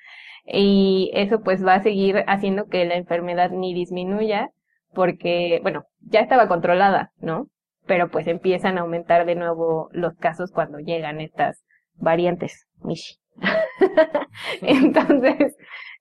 [0.46, 4.50] y eso pues va a seguir haciendo que la enfermedad ni disminuya
[4.94, 7.48] porque, bueno, ya estaba controlada, ¿no?
[7.86, 11.64] Pero pues empiezan a aumentar de nuevo los casos cuando llegan estas
[11.96, 13.18] variantes, Mishi.
[14.62, 15.56] Entonces,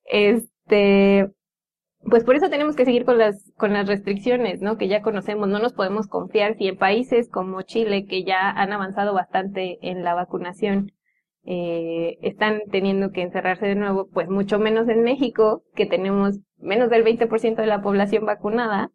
[0.05, 1.29] este,
[2.05, 4.77] pues por eso tenemos que seguir con las, con las restricciones, ¿no?
[4.77, 5.49] Que ya conocemos.
[5.49, 10.05] No nos podemos confiar si en países como Chile, que ya han avanzado bastante en
[10.05, 10.93] la vacunación,
[11.45, 16.91] eh, están teniendo que encerrarse de nuevo, pues mucho menos en México, que tenemos menos
[16.91, 18.91] del 20% de la población vacunada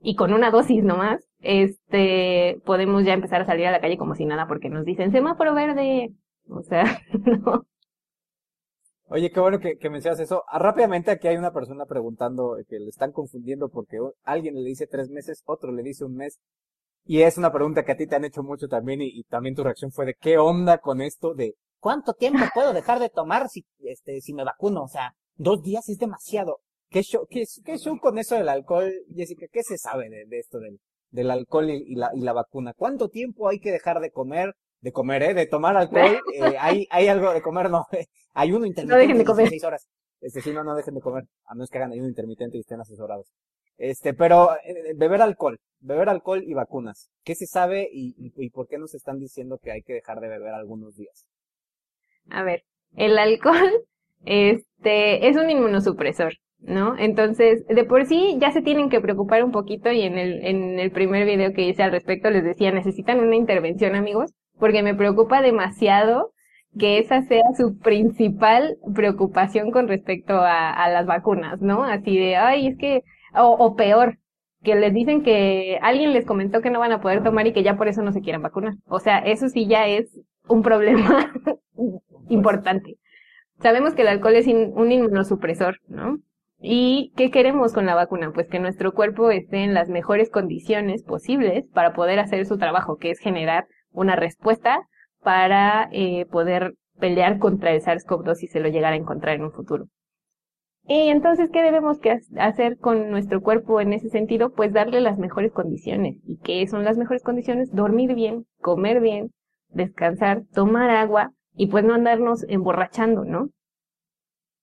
[0.00, 4.14] y con una dosis nomás, este, podemos ya empezar a salir a la calle como
[4.14, 6.12] si nada porque nos dicen semáforo verde.
[6.48, 7.66] O sea, no.
[9.08, 10.44] Oye, qué bueno que, que mencionas eso.
[10.48, 14.86] Ah, rápidamente aquí hay una persona preguntando que le están confundiendo porque alguien le dice
[14.86, 16.38] tres meses, otro le dice un mes.
[17.04, 19.62] Y es una pregunta que a ti te han hecho mucho también y, también tu
[19.62, 23.66] reacción fue de qué onda con esto de cuánto tiempo puedo dejar de tomar si,
[23.80, 24.84] este, si me vacuno.
[24.84, 26.60] O sea, dos días es demasiado.
[26.88, 27.44] ¿Qué show, qué,
[27.76, 29.46] show con eso del alcohol, Jessica?
[29.52, 32.72] ¿Qué se sabe de, de esto del, del alcohol y, la, y la vacuna?
[32.74, 34.54] ¿Cuánto tiempo hay que dejar de comer?
[34.84, 35.34] De comer, ¿eh?
[35.34, 37.86] De tomar alcohol, eh, hay, hay algo de comer, no,
[38.34, 38.94] hay uno intermitente.
[38.94, 39.48] No dejen de comer.
[39.48, 39.88] Seis horas.
[40.20, 42.80] Este, sí, no, no dejen de comer, a menos que hagan ayuno intermitente y estén
[42.80, 43.32] asesorados.
[43.78, 47.08] Este, pero, eh, beber alcohol, beber alcohol y vacunas.
[47.24, 50.20] ¿Qué se sabe y, y, y por qué nos están diciendo que hay que dejar
[50.20, 51.26] de beber algunos días?
[52.30, 53.86] A ver, el alcohol,
[54.26, 56.34] este, es un inmunosupresor.
[56.58, 56.96] ¿no?
[56.98, 60.78] Entonces, de por sí ya se tienen que preocupar un poquito y en el, en
[60.78, 64.94] el primer video que hice al respecto les decía, necesitan una intervención, amigos, porque me
[64.94, 66.32] preocupa demasiado
[66.78, 71.84] que esa sea su principal preocupación con respecto a, las vacunas, ¿no?
[71.84, 73.02] Así de, ay, es que,
[73.34, 74.18] o, o, peor,
[74.62, 77.62] que les dicen que alguien les comentó que no van a poder tomar y que
[77.62, 78.74] ya por eso no se quieran vacunar.
[78.86, 81.32] O sea, eso sí ya es un problema
[82.28, 82.96] importante.
[83.60, 86.18] Sabemos que el alcohol es un inmunosupresor, ¿no?
[86.66, 88.32] ¿Y qué queremos con la vacuna?
[88.32, 92.96] Pues que nuestro cuerpo esté en las mejores condiciones posibles para poder hacer su trabajo,
[92.96, 94.86] que es generar una respuesta
[95.22, 99.52] para eh, poder pelear contra el SARS-CoV-2 si se lo llegara a encontrar en un
[99.52, 99.86] futuro.
[100.86, 104.50] Y entonces, ¿qué debemos que hacer con nuestro cuerpo en ese sentido?
[104.52, 106.18] Pues darle las mejores condiciones.
[106.26, 107.72] ¿Y qué son las mejores condiciones?
[107.72, 109.30] Dormir bien, comer bien,
[109.70, 113.48] descansar, tomar agua y pues no andarnos emborrachando, ¿no?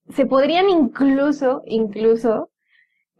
[0.09, 2.50] Se podrían incluso, incluso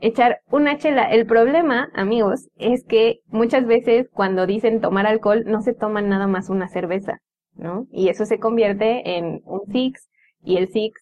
[0.02, 1.04] echar una chela.
[1.12, 6.28] El problema, amigos, es que muchas veces cuando dicen tomar alcohol no se toman nada
[6.28, 7.20] más una cerveza,
[7.54, 7.88] ¿no?
[7.92, 10.10] Y eso se convierte en un six
[10.44, 11.00] y el six,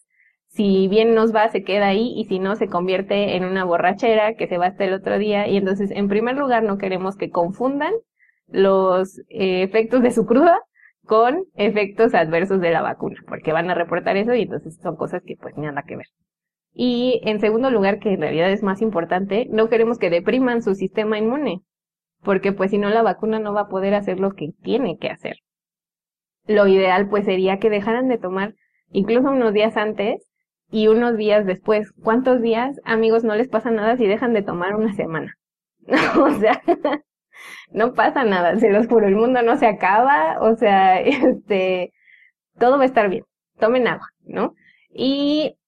[0.47, 4.33] si bien nos va, se queda ahí y si no, se convierte en una borrachera
[4.35, 5.47] que se va hasta el otro día.
[5.47, 7.93] Y entonces, en primer lugar, no queremos que confundan
[8.47, 10.59] los eh, efectos de su cruda
[11.05, 15.23] con efectos adversos de la vacuna, porque van a reportar eso y entonces son cosas
[15.25, 16.05] que pues nada que ver.
[16.81, 20.75] Y en segundo lugar, que en realidad es más importante, no queremos que depriman su
[20.75, 21.59] sistema inmune,
[22.23, 25.09] porque pues si no la vacuna no va a poder hacer lo que tiene que
[25.09, 25.35] hacer.
[26.47, 28.55] Lo ideal pues sería que dejaran de tomar
[28.91, 30.25] incluso unos días antes
[30.71, 31.91] y unos días después.
[32.01, 35.33] ¿Cuántos días, amigos, no les pasa nada si dejan de tomar una semana?
[36.17, 36.61] o sea,
[37.73, 41.91] no pasa nada, se los juro, el mundo no se acaba, o sea, este,
[42.57, 43.25] todo va a estar bien.
[43.59, 44.53] Tomen agua, ¿no?
[44.93, 45.58] Y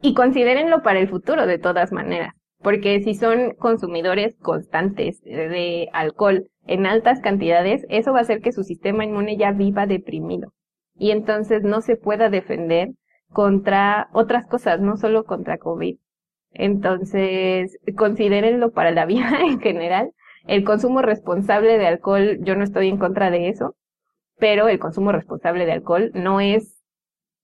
[0.00, 6.48] y considérenlo para el futuro de todas maneras, porque si son consumidores constantes de alcohol
[6.66, 10.52] en altas cantidades, eso va a hacer que su sistema inmune ya viva deprimido
[10.98, 12.90] y entonces no se pueda defender
[13.30, 15.96] contra otras cosas, no solo contra COVID.
[16.52, 20.12] Entonces, considérenlo para la vida en general.
[20.46, 23.76] El consumo responsable de alcohol, yo no estoy en contra de eso,
[24.38, 26.82] pero el consumo responsable de alcohol no es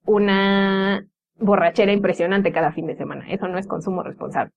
[0.07, 1.07] una
[1.37, 3.31] borrachera impresionante cada fin de semana.
[3.31, 4.53] Eso no es consumo responsable.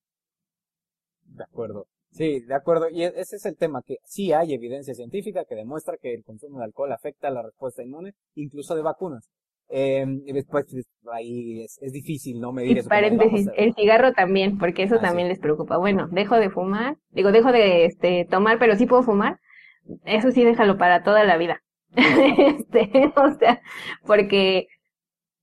[1.24, 1.88] De acuerdo.
[2.12, 2.90] Sí, de acuerdo.
[2.90, 6.24] Y e-, ese es el tema, que sí hay evidencia científica que demuestra que el
[6.24, 9.30] consumo de alcohol afecta la respuesta inmune, incluso de vacunas.
[9.70, 12.90] Eh, y después pues, ahí es, es, difícil no medir y eso.
[12.90, 15.78] Paréntesis, el cigarro también, porque eso ah, también les preocupa.
[15.78, 19.40] Bueno, dejo de fumar, digo, dejo de este tomar, pero sí puedo fumar.
[20.06, 21.62] Eso sí déjalo para toda la vida.
[21.96, 23.62] este, o sea,
[24.06, 24.68] porque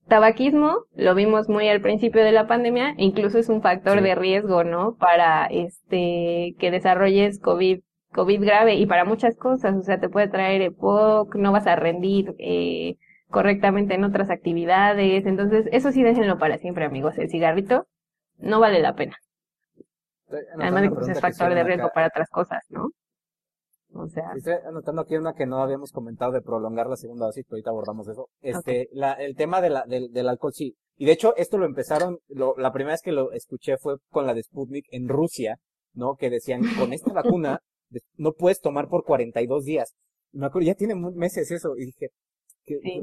[0.07, 4.63] tabaquismo lo vimos muy al principio de la pandemia, incluso es un factor de riesgo,
[4.63, 4.95] ¿no?
[4.95, 7.79] Para este que desarrolles COVID
[8.15, 11.75] COVID grave y para muchas cosas, o sea, te puede traer EPOC, no vas a
[11.75, 12.95] rendir eh,
[13.29, 15.25] correctamente en otras actividades.
[15.25, 17.17] Entonces, eso sí déjenlo para siempre, amigos.
[17.17, 17.85] El cigarrito
[18.37, 19.17] no vale la pena.
[20.59, 22.89] Además de que pues, es factor de riesgo para otras cosas, ¿no?
[23.95, 24.31] O sea.
[24.35, 27.69] Estoy anotando aquí una que no habíamos comentado de prolongar la segunda dosis, pero ahorita
[27.69, 28.29] abordamos eso.
[28.41, 30.75] Este, la, el tema de la, del, del alcohol, sí.
[30.97, 34.25] Y de hecho, esto lo empezaron, lo, la primera vez que lo escuché fue con
[34.25, 35.57] la de Sputnik en Rusia,
[35.93, 36.15] ¿no?
[36.15, 37.59] Que decían, con esta vacuna
[38.17, 39.93] no puedes tomar por 42 días.
[40.31, 42.09] Me acuerdo, ya tiene meses eso, y dije,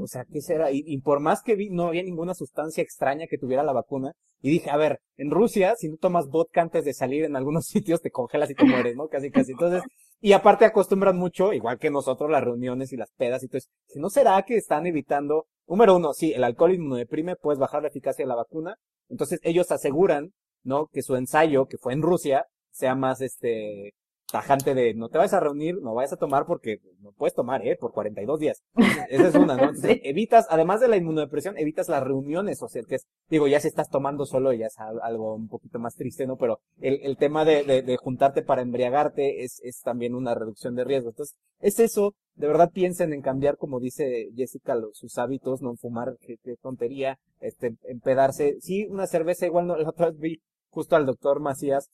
[0.01, 0.71] o sea, ¿qué será?
[0.73, 4.13] Y, por más que vi, no había ninguna sustancia extraña que tuviera la vacuna.
[4.41, 7.67] Y dije, a ver, en Rusia, si no tomas vodka antes de salir en algunos
[7.69, 9.09] sitios, te congelas y te mueres, ¿no?
[9.09, 9.53] Casi, casi.
[9.53, 9.83] Entonces,
[10.25, 13.69] y aparte acostumbran mucho, igual que nosotros, las reuniones y las pedas y todo eso.
[13.89, 17.89] Si no será que están evitando, número uno, sí, el alcohol deprime, puedes bajar la
[17.89, 18.77] eficacia de la vacuna.
[19.09, 20.33] Entonces, ellos aseguran,
[20.63, 20.87] ¿no?
[20.87, 23.95] Que su ensayo, que fue en Rusia, sea más, este,
[24.33, 27.65] tajante de no te vayas a reunir, no vayas a tomar porque no puedes tomar,
[27.67, 27.77] ¿eh?
[27.79, 28.63] Por 42 días.
[29.11, 29.63] Esa es una, ¿no?
[29.69, 33.61] Entonces, evitas, además de la inmunodepresión, evitas las reuniones, o sea, que es, digo, ya
[33.61, 36.37] si estás tomando solo ya es algo un poquito más triste, ¿no?
[36.37, 40.75] Pero el, el tema de, de, de juntarte para embriagarte es, es también una reducción
[40.75, 41.11] de riesgo.
[41.11, 45.77] Entonces, es eso, de verdad piensen en cambiar, como dice Jessica, los, sus hábitos, no
[45.77, 48.57] fumar, qué, qué tontería, este, empedarse.
[48.61, 51.91] Sí, una cerveza igual no, la otra vez vi justo al doctor Macías,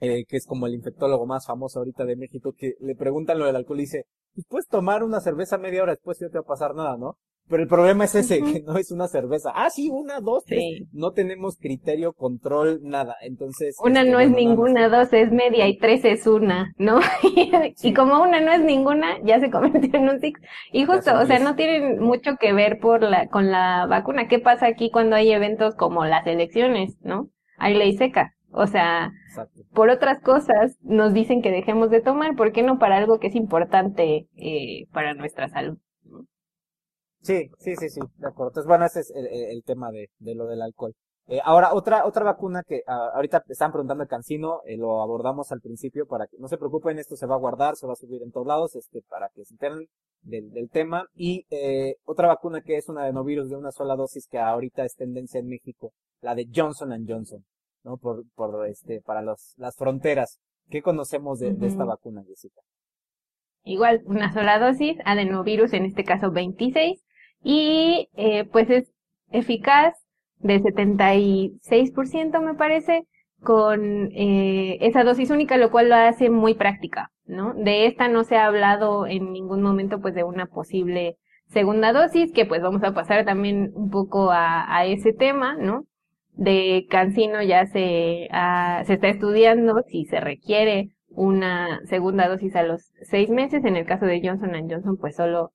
[0.00, 3.46] eh, que es como el infectólogo más famoso ahorita de México, que le preguntan lo
[3.46, 4.04] del alcohol y dice,
[4.34, 6.96] pues puedes tomar una cerveza media hora después y no te va a pasar nada,
[6.96, 7.16] ¿no?
[7.48, 9.52] Pero el problema es ese, que no es una cerveza.
[9.54, 10.82] Ah, sí, una, dos, tres.
[10.92, 13.14] No tenemos criterio, control, nada.
[13.20, 13.76] Entonces.
[13.80, 16.98] Una este, no es ninguna, dos es media y tres es una, ¿no?
[17.82, 20.40] y como una no es ninguna, ya se convirtió en un six.
[20.72, 24.26] Y justo, o sea, no tienen mucho que ver por la, con la vacuna.
[24.26, 27.30] ¿Qué pasa aquí cuando hay eventos como las elecciones, ¿no?
[27.58, 28.32] Hay ley seca.
[28.58, 29.12] O sea,
[29.74, 33.26] por otras cosas nos dicen que dejemos de tomar, ¿por qué no para algo que
[33.26, 35.76] es importante eh, para nuestra salud?
[37.20, 38.52] Sí, sí, sí, sí, de acuerdo.
[38.52, 40.94] Entonces, bueno, ese es el, tema de, de, lo del alcohol.
[41.26, 45.52] Eh, ahora, otra, otra vacuna que ah, ahorita están preguntando el Cancino, eh, lo abordamos
[45.52, 47.96] al principio para que no se preocupen, esto se va a guardar, se va a
[47.96, 49.86] subir en todos lados, este, para que se enteren
[50.22, 51.04] del, del tema.
[51.14, 54.94] Y eh, otra vacuna que es una adenovirus de una sola dosis que ahorita es
[54.94, 55.92] tendencia en México,
[56.22, 57.44] la de Johnson Johnson.
[57.86, 57.96] ¿No?
[57.96, 60.40] Por, por este, para los, las fronteras.
[60.68, 62.60] ¿Qué conocemos de, esta vacuna, Jessica?
[63.62, 67.00] Igual, una sola dosis, adenovirus, en este caso 26,
[67.42, 68.92] y eh, pues es
[69.30, 69.94] eficaz
[70.38, 73.04] de 76% me parece,
[73.42, 77.54] con eh, esa dosis única, lo cual lo hace muy práctica, ¿no?
[77.54, 81.16] De esta no se ha hablado en ningún momento pues de una posible
[81.48, 85.84] segunda dosis, que pues vamos a pasar también un poco a, a ese tema, ¿no?
[86.36, 92.62] De Cancino ya se, ah, se está estudiando si se requiere una segunda dosis a
[92.62, 93.64] los seis meses.
[93.64, 95.52] En el caso de Johnson Johnson, pues solo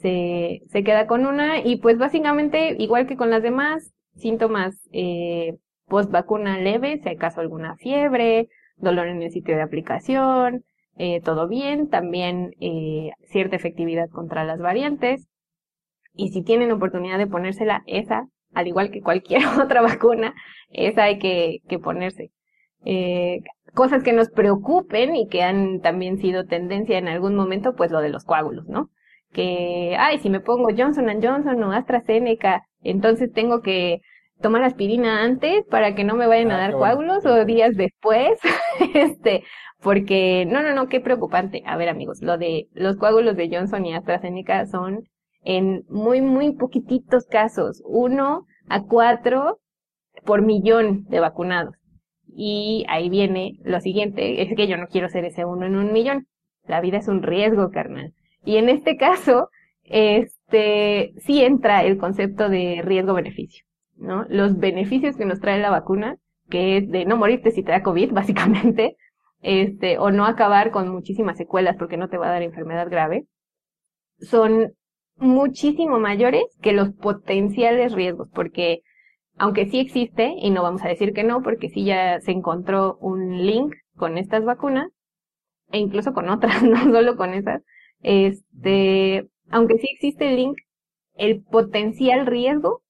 [0.00, 5.58] se, se queda con una y pues básicamente, igual que con las demás, síntomas eh,
[5.86, 10.64] post vacuna leve, si acaso alguna fiebre, dolor en el sitio de aplicación,
[10.96, 15.28] eh, todo bien, también eh, cierta efectividad contra las variantes.
[16.14, 20.34] Y si tienen oportunidad de ponérsela, esa al igual que cualquier otra vacuna,
[20.70, 22.30] esa hay que, que ponerse.
[22.84, 23.40] Eh,
[23.74, 28.00] cosas que nos preocupen y que han también sido tendencia en algún momento, pues lo
[28.00, 28.90] de los coágulos, ¿no?
[29.32, 34.00] Que, ay, si me pongo Johnson Johnson o AstraZeneca, entonces tengo que
[34.42, 38.38] tomar aspirina antes para que no me vayan a ah, dar coágulos o días después,
[38.94, 39.44] este,
[39.80, 41.62] porque, no, no, no, qué preocupante.
[41.64, 45.08] A ver, amigos, lo de los coágulos de Johnson y AstraZeneca son
[45.44, 49.60] en muy, muy poquititos casos, uno a cuatro
[50.24, 51.74] por millón de vacunados.
[52.34, 55.92] Y ahí viene lo siguiente, es que yo no quiero ser ese uno en un
[55.92, 56.26] millón.
[56.64, 58.14] La vida es un riesgo, carnal.
[58.44, 59.48] Y en este caso,
[59.84, 63.64] este, sí entra el concepto de riesgo-beneficio,
[63.96, 64.24] ¿no?
[64.28, 66.16] Los beneficios que nos trae la vacuna,
[66.48, 68.96] que es de no morirte si te da COVID, básicamente,
[69.40, 73.26] este, o no acabar con muchísimas secuelas porque no te va a dar enfermedad grave,
[74.18, 74.72] son
[75.22, 78.82] muchísimo mayores que los potenciales riesgos, porque
[79.38, 82.98] aunque sí existe, y no vamos a decir que no, porque sí ya se encontró
[83.00, 84.90] un link con estas vacunas,
[85.70, 87.62] e incluso con otras, no solo con esas,
[88.02, 90.58] este, aunque sí existe el link,
[91.14, 92.82] el potencial riesgo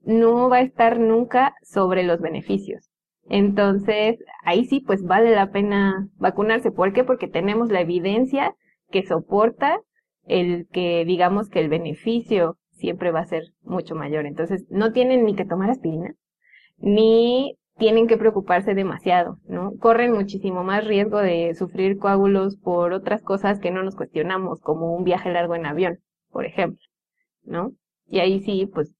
[0.00, 2.90] no va a estar nunca sobre los beneficios.
[3.28, 6.72] Entonces, ahí sí, pues vale la pena vacunarse.
[6.72, 7.04] ¿Por qué?
[7.04, 8.54] Porque tenemos la evidencia
[8.90, 9.80] que soporta
[10.26, 14.26] el que digamos que el beneficio siempre va a ser mucho mayor.
[14.26, 16.14] Entonces, no tienen ni que tomar aspirina,
[16.78, 19.72] ni tienen que preocuparse demasiado, ¿no?
[19.78, 24.94] Corren muchísimo más riesgo de sufrir coágulos por otras cosas que no nos cuestionamos, como
[24.94, 25.98] un viaje largo en avión,
[26.30, 26.84] por ejemplo,
[27.44, 27.72] ¿no?
[28.06, 28.94] Y ahí sí, pues,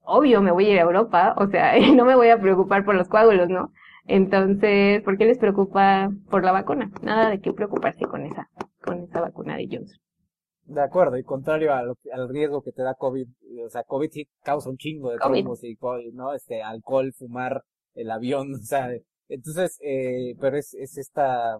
[0.00, 2.94] obvio me voy a ir a Europa, o sea, no me voy a preocupar por
[2.94, 3.70] los coágulos, ¿no?
[4.06, 6.90] Entonces, ¿por qué les preocupa por la vacuna?
[7.02, 8.48] Nada de qué preocuparse con esa,
[8.82, 10.00] con esa vacuna de Johnson.
[10.70, 13.26] De acuerdo, y contrario a lo, al riesgo que te da COVID,
[13.66, 15.76] o sea, COVID sí causa un chingo de tromos y,
[16.12, 16.32] ¿no?
[16.32, 18.88] Este, alcohol, fumar, el avión, o sea,
[19.28, 21.58] entonces, eh, pero es, es esta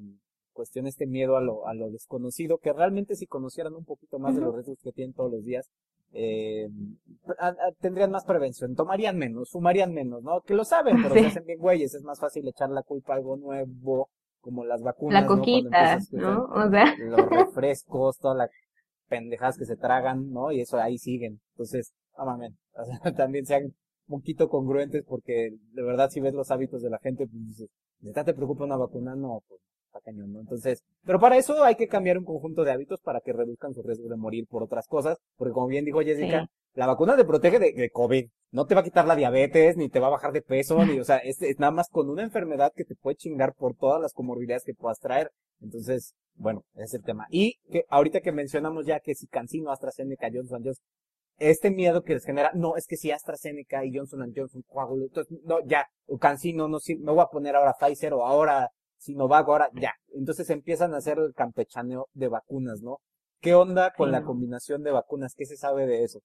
[0.53, 4.37] cuestión, este miedo a lo, a lo desconocido, que realmente si conocieran un poquito más
[4.37, 5.69] de los riesgos que tienen todos los días,
[6.13, 6.69] eh,
[7.81, 10.41] tendrían más prevención, tomarían menos, fumarían menos, ¿no?
[10.43, 13.17] Que lo saben, pero se hacen bien güeyes, es más fácil echar la culpa a
[13.17, 14.09] algo nuevo,
[14.41, 16.45] como las vacunas, la coquita, ¿no?
[16.45, 18.51] O sea, los refrescos, toda la
[19.11, 20.53] pendejadas que se tragan, ¿no?
[20.53, 21.41] Y eso ahí siguen.
[21.53, 26.33] Entonces, no mames, o sea, también sean un poquito congruentes porque de verdad si ves
[26.33, 27.69] los hábitos de la gente, pues dices,
[28.01, 29.15] ¿neta te preocupa una vacuna?
[29.15, 30.41] No, pues está cañón, ¿no?
[30.41, 33.83] Entonces, pero para eso hay que cambiar un conjunto de hábitos para que reduzcan su
[33.83, 37.59] riesgo de morir por otras cosas, porque como bien dijo Jessica, la vacuna te protege
[37.59, 40.33] de, de, COVID, no te va a quitar la diabetes, ni te va a bajar
[40.33, 43.17] de peso, ni, o sea, es, es nada más con una enfermedad que te puede
[43.17, 45.33] chingar por todas las comorbilidades que puedas traer.
[45.61, 47.27] Entonces, bueno, ese es el tema.
[47.31, 50.85] Y que ahorita que mencionamos ya que si Cancino, AstraZeneca, Johnson Johnson,
[51.39, 55.39] este miedo que les genera, no, es que si AstraZeneca y Johnson Johnson coágulo, entonces,
[55.45, 55.87] no, ya,
[56.19, 59.93] Cancino, no, si, me voy a poner ahora Pfizer o ahora Sinovac, ahora ya.
[60.15, 62.99] Entonces empiezan a hacer el campechaneo de vacunas, ¿no?
[63.41, 65.35] ¿Qué onda con la combinación de vacunas?
[65.35, 66.21] ¿Qué se sabe de eso?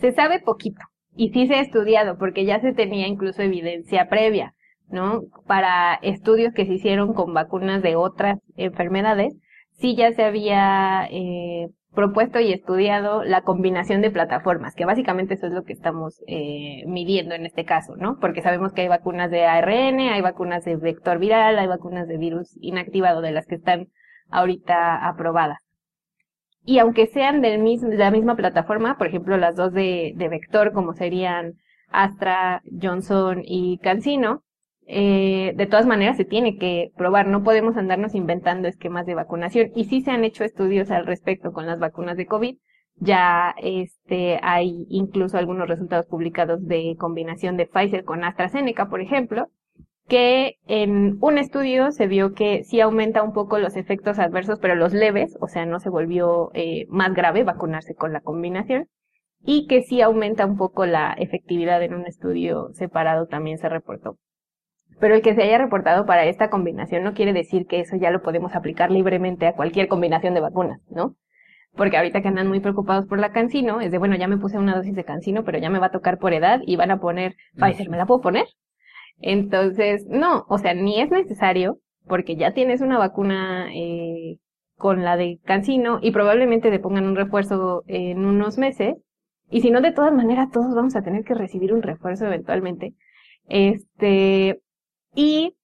[0.00, 0.80] Se sabe poquito.
[1.14, 4.52] Y sí se ha estudiado, porque ya se tenía incluso evidencia previa.
[4.88, 5.22] ¿No?
[5.46, 9.34] Para estudios que se hicieron con vacunas de otras enfermedades,
[9.72, 15.46] sí ya se había eh, propuesto y estudiado la combinación de plataformas, que básicamente eso
[15.46, 18.18] es lo que estamos eh, midiendo en este caso, ¿no?
[18.20, 22.18] Porque sabemos que hay vacunas de ARN, hay vacunas de vector viral, hay vacunas de
[22.18, 23.88] virus inactivado de las que están
[24.30, 25.58] ahorita aprobadas.
[26.64, 30.28] Y aunque sean del mismo, de la misma plataforma, por ejemplo, las dos de, de
[30.28, 31.54] vector, como serían
[31.88, 34.42] Astra, Johnson y CanSino,
[34.86, 39.70] eh, de todas maneras se tiene que probar, no podemos andarnos inventando esquemas de vacunación
[39.74, 42.56] y sí se han hecho estudios al respecto con las vacunas de COVID.
[42.98, 49.48] Ya este hay incluso algunos resultados publicados de combinación de Pfizer con AstraZeneca, por ejemplo,
[50.08, 54.76] que en un estudio se vio que sí aumenta un poco los efectos adversos, pero
[54.76, 58.88] los leves, o sea, no se volvió eh, más grave vacunarse con la combinación,
[59.44, 64.18] y que sí aumenta un poco la efectividad en un estudio separado también se reportó.
[64.98, 68.10] Pero el que se haya reportado para esta combinación no quiere decir que eso ya
[68.10, 71.16] lo podemos aplicar libremente a cualquier combinación de vacunas, ¿no?
[71.74, 74.56] Porque ahorita que andan muy preocupados por la cancino, es de, bueno, ya me puse
[74.56, 77.00] una dosis de cancino, pero ya me va a tocar por edad y van a
[77.00, 78.46] poner Pfizer, ¿me la puedo poner?
[79.18, 84.38] Entonces, no, o sea, ni es necesario, porque ya tienes una vacuna eh,
[84.76, 88.96] con la de cancino y probablemente te pongan un refuerzo en unos meses.
[89.50, 92.94] Y si no, de todas maneras, todos vamos a tener que recibir un refuerzo eventualmente.
[93.48, 94.60] Este,
[95.16, 95.56] y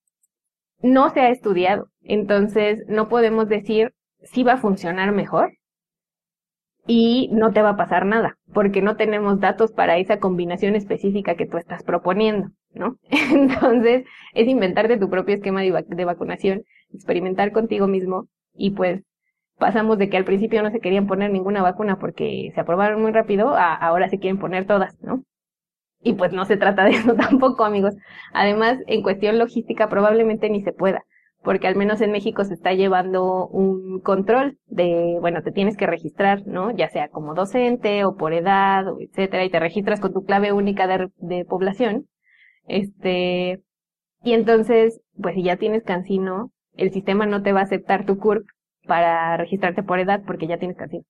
[0.83, 1.89] no se ha estudiado.
[2.03, 3.95] Entonces, no podemos decir
[4.25, 5.53] si va a funcionar mejor
[6.87, 11.37] y no te va a pasar nada, porque no tenemos datos para esa combinación específica
[11.37, 12.97] que tú estás proponiendo, ¿no?
[13.11, 19.03] Entonces, es inventarte tu propio esquema de, vacunación, experimentar contigo mismo y pues
[19.59, 23.13] pasamos de que al principio no se querían poner ninguna vacuna porque se aprobaron muy
[23.13, 25.23] rápido a ahora se quieren poner todas, ¿no?
[26.03, 27.95] Y pues no se trata de eso tampoco, amigos.
[28.33, 31.05] Además, en cuestión logística probablemente ni se pueda,
[31.43, 35.87] porque al menos en México se está llevando un control de, bueno, te tienes que
[35.87, 36.71] registrar, ¿no?
[36.73, 40.87] Ya sea como docente o por edad, etcétera, y te registras con tu clave única
[40.87, 42.07] de, de población.
[42.67, 43.63] Este,
[44.25, 48.19] y entonces, pues si ya tienes cancino, el sistema no te va a aceptar tu
[48.19, 48.47] CURP
[48.87, 51.05] para registrarte por edad porque ya tienes cancino.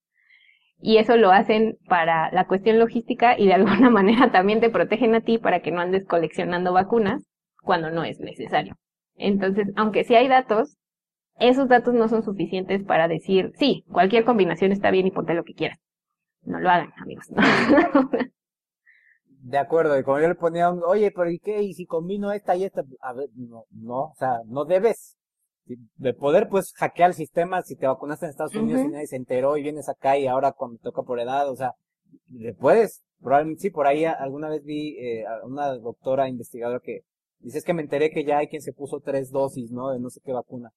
[0.82, 5.14] Y eso lo hacen para la cuestión logística y de alguna manera también te protegen
[5.14, 7.22] a ti para que no andes coleccionando vacunas
[7.62, 8.74] cuando no es necesario.
[9.14, 10.76] Entonces, aunque sí hay datos,
[11.38, 15.44] esos datos no son suficientes para decir, sí, cualquier combinación está bien y ponte lo
[15.44, 15.78] que quieras.
[16.42, 17.28] No lo hagan, amigos.
[19.42, 21.62] De acuerdo, y como yo le ponía, oye, pero ¿y qué?
[21.62, 22.82] ¿Y si combino esta y esta?
[23.00, 25.16] A ver, no, no, o sea, no debes.
[25.64, 29.16] De poder, pues, hackear el sistema si te vacunaste en Estados Unidos y nadie se
[29.16, 31.72] enteró y vienes acá y ahora cuando toca por edad, o sea,
[32.28, 33.02] le puedes.
[33.20, 37.02] Probablemente sí, por ahí alguna vez vi eh, a una doctora investigadora que
[37.38, 39.90] dice es que me enteré que ya hay quien se puso tres dosis, ¿no?
[39.90, 40.70] De no sé qué vacuna.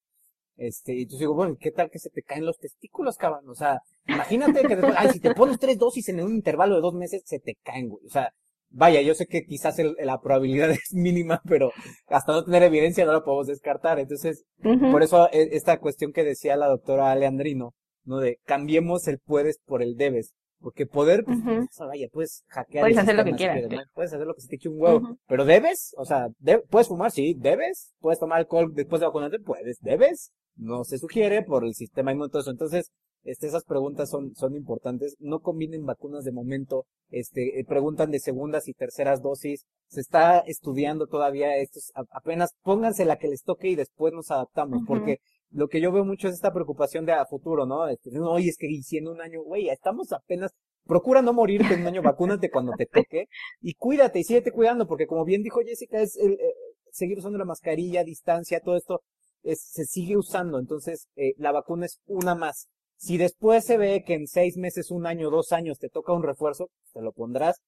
[0.57, 3.49] Este, y entonces digo, bueno, ¿qué tal que se te caen los testículos, cabrón?
[3.49, 6.81] O sea, imagínate que después, ay, si te pones tres dosis en un intervalo de
[6.81, 8.05] dos meses, se te caen, güey.
[8.05, 8.31] O sea,
[8.75, 11.71] vaya, yo sé que quizás la probabilidad es mínima, pero
[12.07, 13.99] hasta no tener evidencia no lo podemos descartar.
[13.99, 14.43] Entonces,
[14.91, 17.73] por eso e, esta cuestión que decía la doctora Aleandrino,
[18.03, 18.19] ¿no?
[18.19, 20.33] De cambiemos el puedes por el debes.
[20.59, 21.37] Porque poder, pues,
[21.79, 22.83] vaya, puedes hackear.
[22.83, 23.61] Puedes hacer lo que quieras.
[23.93, 25.17] Puedes hacer lo que se te eche un huevo.
[25.27, 26.27] Pero debes, o sea,
[26.69, 27.93] puedes fumar, sí, debes.
[27.99, 30.31] Puedes tomar alcohol después de vacunarte, puedes, debes.
[30.55, 32.49] No se sugiere por el sistema inmunitario.
[32.49, 32.89] Entonces,
[33.25, 35.15] este, esas preguntas son, son importantes.
[35.19, 36.85] No combinen vacunas de momento.
[37.09, 39.65] Este, eh, preguntan de segundas y terceras dosis.
[39.87, 41.79] Se está estudiando todavía esto.
[42.11, 44.83] Apenas pónganse la que les toque y después nos adaptamos.
[44.87, 45.17] Porque
[45.49, 47.87] lo que yo veo mucho es esta preocupación de a futuro, ¿no?
[47.87, 50.51] Este, no, es que si en un año, güey, estamos apenas,
[50.85, 53.25] procura no morirte en un año, vacúnate cuando te toque
[53.59, 56.53] y cuídate y síguete cuidando, porque como bien dijo Jessica, es el, eh,
[56.91, 59.01] seguir usando la mascarilla, distancia, todo esto,
[59.43, 62.67] es, se sigue usando, entonces eh, la vacuna es una más.
[62.97, 66.23] Si después se ve que en seis meses, un año, dos años te toca un
[66.23, 67.61] refuerzo, te lo pondrás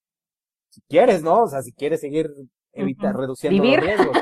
[0.70, 1.44] si quieres, ¿no?
[1.44, 2.30] O sea, si quieres seguir
[2.72, 4.16] evitar, reduciendo los riesgos.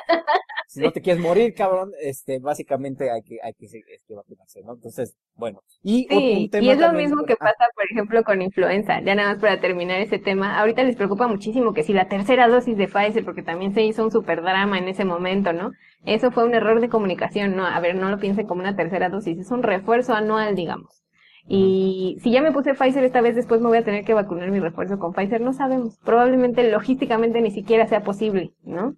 [0.77, 4.75] Si no te quieres morir, cabrón, este, básicamente hay que, hay que, este, vacunarse, ¿no?
[4.75, 5.63] Entonces, bueno.
[5.83, 9.01] Y, sí, y es lo mismo que pasa, por ejemplo, con influenza.
[9.01, 12.47] Ya nada más para terminar ese tema, ahorita les preocupa muchísimo que si la tercera
[12.47, 15.73] dosis de Pfizer, porque también se hizo un super drama en ese momento, ¿no?
[16.05, 17.67] Eso fue un error de comunicación, ¿no?
[17.67, 21.03] A ver, no lo piensen como una tercera dosis, es un refuerzo anual, digamos.
[21.49, 24.51] Y si ya me puse Pfizer esta vez, después me voy a tener que vacunar
[24.51, 25.41] mi refuerzo con Pfizer.
[25.41, 25.97] No sabemos.
[26.05, 28.97] Probablemente logísticamente ni siquiera sea posible, ¿no?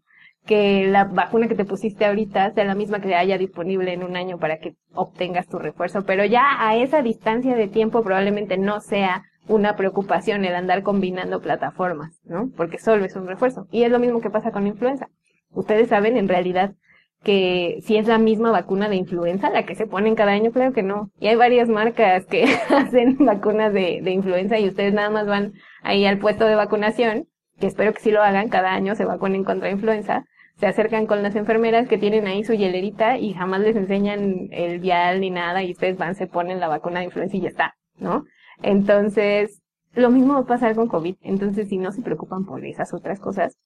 [0.49, 4.17] Que la vacuna que te pusiste ahorita sea la misma que haya disponible en un
[4.17, 6.05] año para que obtengas tu refuerzo.
[6.05, 11.41] Pero ya a esa distancia de tiempo probablemente no sea una preocupación el andar combinando
[11.41, 12.51] plataformas, ¿no?
[12.57, 13.69] Porque solo es un refuerzo.
[13.71, 15.09] Y es lo mismo que pasa con la influenza.
[15.53, 16.75] Ustedes saben en realidad
[17.23, 20.73] que si es la misma vacuna de influenza la que se ponen cada año, claro
[20.73, 21.11] que no.
[21.21, 25.53] Y hay varias marcas que hacen vacunas de, de influenza y ustedes nada más van
[25.83, 27.27] ahí al puesto de vacunación,
[27.59, 30.25] que espero que sí lo hagan, cada año se vacunen contra influenza,
[30.59, 34.81] se acercan con las enfermeras que tienen ahí su hielerita y jamás les enseñan el
[34.81, 37.75] vial ni nada y ustedes van, se ponen la vacuna de influenza y ya está,
[37.97, 38.25] ¿no?
[38.63, 39.63] Entonces,
[39.95, 41.17] lo mismo va a pasar con COVID.
[41.23, 43.57] Entonces, si no se preocupan por esas otras cosas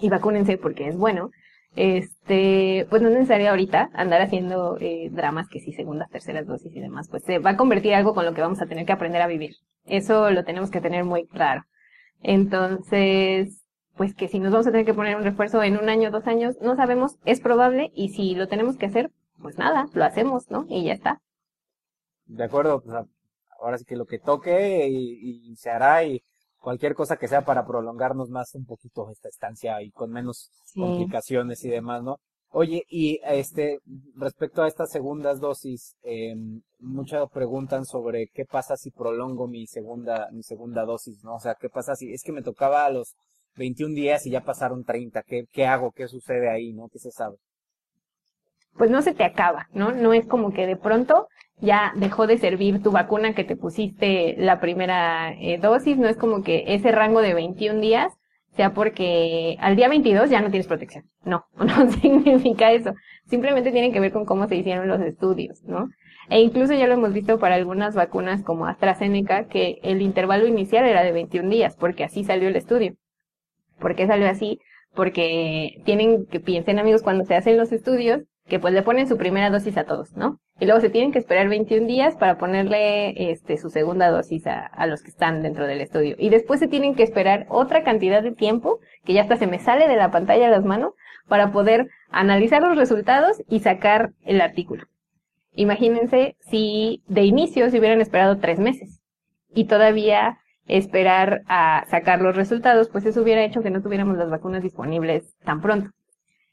[0.00, 1.30] y vacúnense porque es bueno,
[1.76, 6.74] este, pues no es necesario ahorita andar haciendo eh, dramas que sí, segundas, terceras dosis
[6.74, 8.92] y demás, pues se va a convertir algo con lo que vamos a tener que
[8.92, 9.56] aprender a vivir.
[9.84, 11.62] Eso lo tenemos que tener muy claro.
[12.22, 13.63] Entonces,
[13.96, 16.26] pues que si nos vamos a tener que poner un refuerzo en un año, dos
[16.26, 20.50] años, no sabemos, es probable, y si lo tenemos que hacer, pues nada, lo hacemos,
[20.50, 20.66] ¿no?
[20.68, 21.20] Y ya está.
[22.26, 22.96] De acuerdo, pues
[23.60, 26.22] ahora sí que lo que toque y, y se hará y
[26.64, 31.62] cualquier cosa que sea para prolongarnos más un poquito esta estancia y con menos complicaciones
[31.64, 32.18] y demás, ¿no?
[32.56, 33.80] Oye, y este,
[34.16, 36.34] respecto a estas segundas dosis, eh,
[36.78, 41.34] muchas preguntan sobre qué pasa si prolongo mi segunda, mi segunda dosis, ¿no?
[41.34, 43.14] O sea, qué pasa si, es que me tocaba a los
[43.56, 45.92] 21 días y ya pasaron 30, ¿qué, qué hago?
[45.92, 46.88] ¿Qué sucede ahí, no?
[46.88, 47.36] ¿Qué se sabe?
[48.76, 49.92] Pues no se te acaba, ¿no?
[49.92, 51.28] No es como que de pronto
[51.58, 56.16] ya dejó de servir tu vacuna que te pusiste la primera eh, dosis, no es
[56.16, 58.12] como que ese rango de 21 días
[58.56, 61.04] sea porque al día 22 ya no tienes protección.
[61.24, 62.94] No, no significa eso.
[63.26, 65.88] Simplemente tiene que ver con cómo se hicieron los estudios, ¿no?
[66.30, 70.84] E incluso ya lo hemos visto para algunas vacunas como AstraZeneca, que el intervalo inicial
[70.86, 72.94] era de 21 días, porque así salió el estudio.
[73.78, 74.60] ¿Por qué salió así?
[74.94, 79.16] Porque tienen que piensen amigos cuando se hacen los estudios, que pues le ponen su
[79.16, 80.38] primera dosis a todos, ¿no?
[80.60, 84.66] Y luego se tienen que esperar 21 días para ponerle este, su segunda dosis a,
[84.66, 86.14] a, los que están dentro del estudio.
[86.18, 89.58] Y después se tienen que esperar otra cantidad de tiempo, que ya hasta se me
[89.58, 90.92] sale de la pantalla a las manos,
[91.26, 94.84] para poder analizar los resultados y sacar el artículo.
[95.52, 99.00] Imagínense si de inicio se hubieran esperado tres meses
[99.54, 104.30] y todavía esperar a sacar los resultados, pues eso hubiera hecho que no tuviéramos las
[104.30, 105.90] vacunas disponibles tan pronto.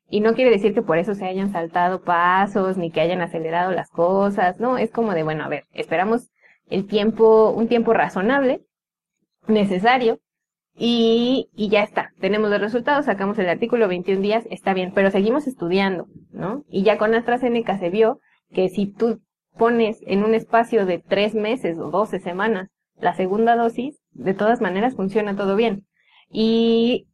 [0.09, 3.72] Y no quiere decir que por eso se hayan saltado pasos ni que hayan acelerado
[3.72, 6.30] las cosas, no, es como de, bueno, a ver, esperamos
[6.70, 8.62] el tiempo, un tiempo razonable,
[9.47, 10.20] necesario,
[10.76, 12.12] y, y ya está.
[12.20, 16.64] Tenemos los resultados, sacamos el artículo 21 días, está bien, pero seguimos estudiando, ¿no?
[16.70, 18.20] Y ya con AstraZeneca se vio
[18.51, 19.22] que si tú
[19.57, 24.62] pones en un espacio de tres meses o doce semanas la segunda dosis, de todas
[24.62, 25.86] maneras funciona todo bien.
[26.30, 27.07] Y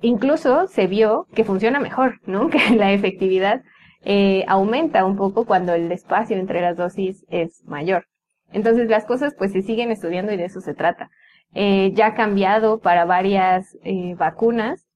[0.00, 2.48] incluso se vio que funciona mejor, ¿no?
[2.50, 3.62] Que la efectividad
[4.02, 8.06] eh, aumenta un poco cuando el espacio entre las dosis es mayor.
[8.52, 11.10] Entonces las cosas pues se siguen estudiando y de eso se trata.
[11.54, 14.86] Eh, ya ha cambiado para varias eh, vacunas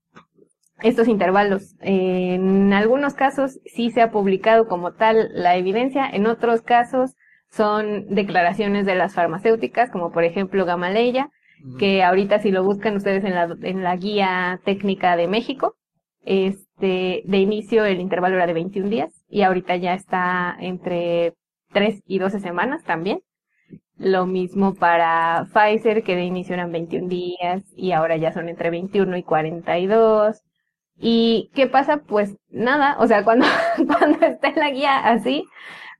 [0.82, 1.74] estos intervalos.
[1.80, 7.16] en algunos casos sí se ha publicado como tal la evidencia, en otros casos
[7.50, 11.30] son declaraciones de las farmacéuticas, como por ejemplo Gamaleya,
[11.78, 15.74] que ahorita si lo buscan ustedes en la, en la guía técnica de México,
[16.24, 21.34] este, de inicio el intervalo era de 21 días y ahorita ya está entre
[21.72, 23.22] 3 y 12 semanas también.
[23.96, 28.70] Lo mismo para Pfizer, que de inicio eran 21 días y ahora ya son entre
[28.70, 30.42] 21 y 42.
[31.00, 31.98] ¿Y qué pasa?
[32.06, 33.46] Pues nada, o sea, cuando,
[33.86, 35.44] cuando está en la guía así,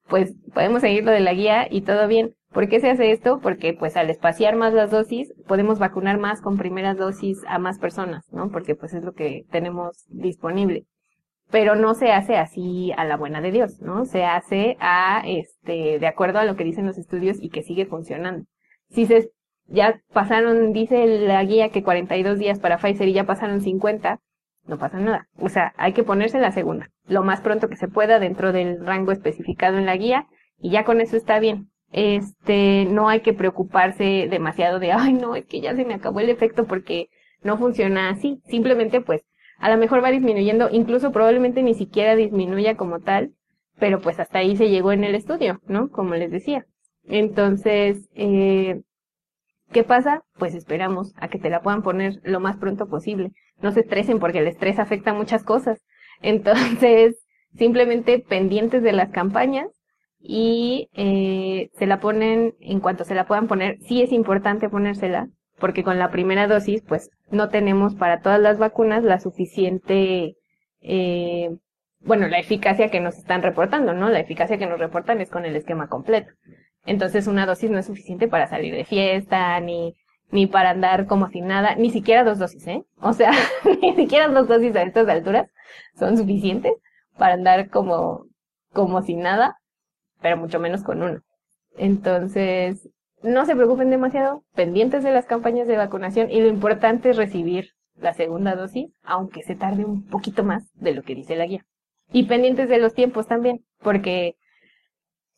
[0.08, 2.34] pues podemos seguir lo de la guía y todo bien.
[2.52, 3.40] ¿Por qué se hace esto?
[3.40, 7.78] Porque pues al espaciar más las dosis, podemos vacunar más con primeras dosis a más
[7.78, 8.50] personas, ¿no?
[8.50, 10.86] Porque pues es lo que tenemos disponible.
[11.50, 14.04] Pero no se hace así a la buena de Dios, ¿no?
[14.06, 17.86] Se hace a, este, de acuerdo a lo que dicen los estudios y que sigue
[17.86, 18.46] funcionando.
[18.90, 19.30] Si se,
[19.66, 24.20] ya pasaron, dice la guía que 42 días para Pfizer y ya pasaron 50,
[24.68, 25.28] no pasa nada.
[25.38, 28.84] O sea, hay que ponerse la segunda, lo más pronto que se pueda dentro del
[28.84, 30.26] rango especificado en la guía
[30.60, 31.70] y ya con eso está bien.
[31.90, 36.20] Este, no hay que preocuparse demasiado de, ay, no, es que ya se me acabó
[36.20, 37.08] el efecto porque
[37.42, 38.40] no funciona así.
[38.46, 39.22] Simplemente, pues,
[39.58, 43.32] a lo mejor va disminuyendo, incluso probablemente ni siquiera disminuya como tal,
[43.78, 45.88] pero pues hasta ahí se llegó en el estudio, ¿no?
[45.90, 46.66] Como les decía.
[47.04, 48.82] Entonces, eh,
[49.72, 50.22] ¿qué pasa?
[50.38, 54.18] Pues esperamos a que te la puedan poner lo más pronto posible no se estresen
[54.18, 55.80] porque el estrés afecta muchas cosas.
[56.22, 57.16] Entonces,
[57.56, 59.66] simplemente pendientes de las campañas
[60.20, 63.78] y eh, se la ponen en cuanto se la puedan poner.
[63.80, 65.28] Sí es importante ponérsela
[65.58, 70.36] porque con la primera dosis, pues no tenemos para todas las vacunas la suficiente,
[70.80, 71.50] eh,
[72.00, 74.08] bueno, la eficacia que nos están reportando, ¿no?
[74.08, 76.30] La eficacia que nos reportan es con el esquema completo.
[76.86, 79.96] Entonces una dosis no es suficiente para salir de fiesta, ni
[80.30, 82.84] ni para andar como sin nada, ni siquiera dos dosis, ¿eh?
[83.00, 83.32] O sea,
[83.82, 85.50] ni siquiera dos dosis a estas alturas
[85.98, 86.72] son suficientes
[87.16, 88.26] para andar como,
[88.72, 89.56] como sin nada,
[90.20, 91.20] pero mucho menos con uno.
[91.76, 92.88] Entonces,
[93.22, 97.70] no se preocupen demasiado, pendientes de las campañas de vacunación y lo importante es recibir
[97.96, 101.64] la segunda dosis, aunque se tarde un poquito más de lo que dice la guía.
[102.12, 104.36] Y pendientes de los tiempos también, porque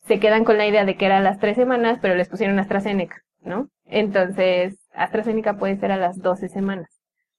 [0.05, 3.17] se quedan con la idea de que era las tres semanas, pero les pusieron AstraZeneca,
[3.41, 3.69] ¿no?
[3.91, 6.89] Entonces, AstraZeneca puede ser a las 12 semanas.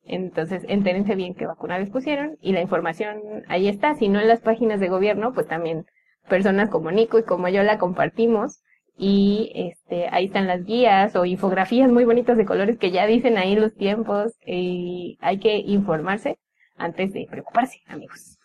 [0.04, 3.94] Entonces, entérense bien qué vacuna les pusieron y la información ahí está.
[3.94, 5.86] Si no en las páginas de gobierno, pues también
[6.28, 8.60] personas como Nico y como yo la compartimos
[8.96, 13.38] y este ahí están las guías o infografías muy bonitas de colores que ya dicen
[13.38, 16.38] ahí los tiempos y hay que informarse
[16.76, 18.36] antes de preocuparse, amigos.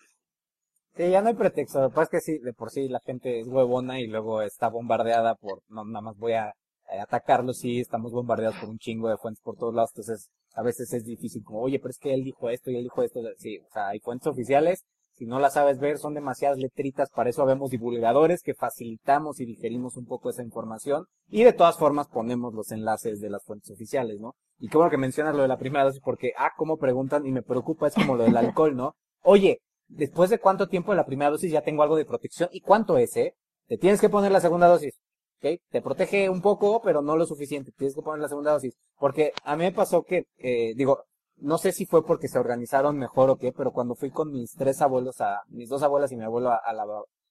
[0.95, 1.81] Sí, ya no hay pretexto.
[1.81, 4.41] Lo que pasa es que sí, de por sí la gente es huevona y luego
[4.41, 6.53] está bombardeada por, no, nada más voy a
[7.01, 10.91] atacarlo, sí, estamos bombardeados por un chingo de fuentes por todos lados, entonces a veces
[10.93, 13.59] es difícil como, oye, pero es que él dijo esto y él dijo esto, sí,
[13.59, 14.85] o sea, hay fuentes oficiales,
[15.17, 19.45] si no las sabes ver, son demasiadas letritas, para eso habemos divulgadores que facilitamos y
[19.45, 23.71] digerimos un poco esa información, y de todas formas ponemos los enlaces de las fuentes
[23.71, 24.35] oficiales, ¿no?
[24.59, 27.31] Y qué bueno que mencionas lo de la primera dosis, porque, ah, como preguntan, y
[27.31, 28.95] me preocupa, es como lo del alcohol, ¿no?
[29.23, 32.61] Oye, después de cuánto tiempo de la primera dosis ya tengo algo de protección, ¿y
[32.61, 33.33] cuánto es, eh?
[33.67, 34.99] Te tienes que poner la segunda dosis.
[35.37, 35.59] ¿Ok?
[35.69, 37.71] Te protege un poco, pero no lo suficiente.
[37.71, 38.75] Tienes que poner la segunda dosis.
[38.97, 41.03] Porque a mí me pasó que, eh, digo,
[41.37, 44.53] no sé si fue porque se organizaron mejor o qué, pero cuando fui con mis
[44.53, 46.85] tres abuelos, a mis dos abuelas y mi abuelo a, la,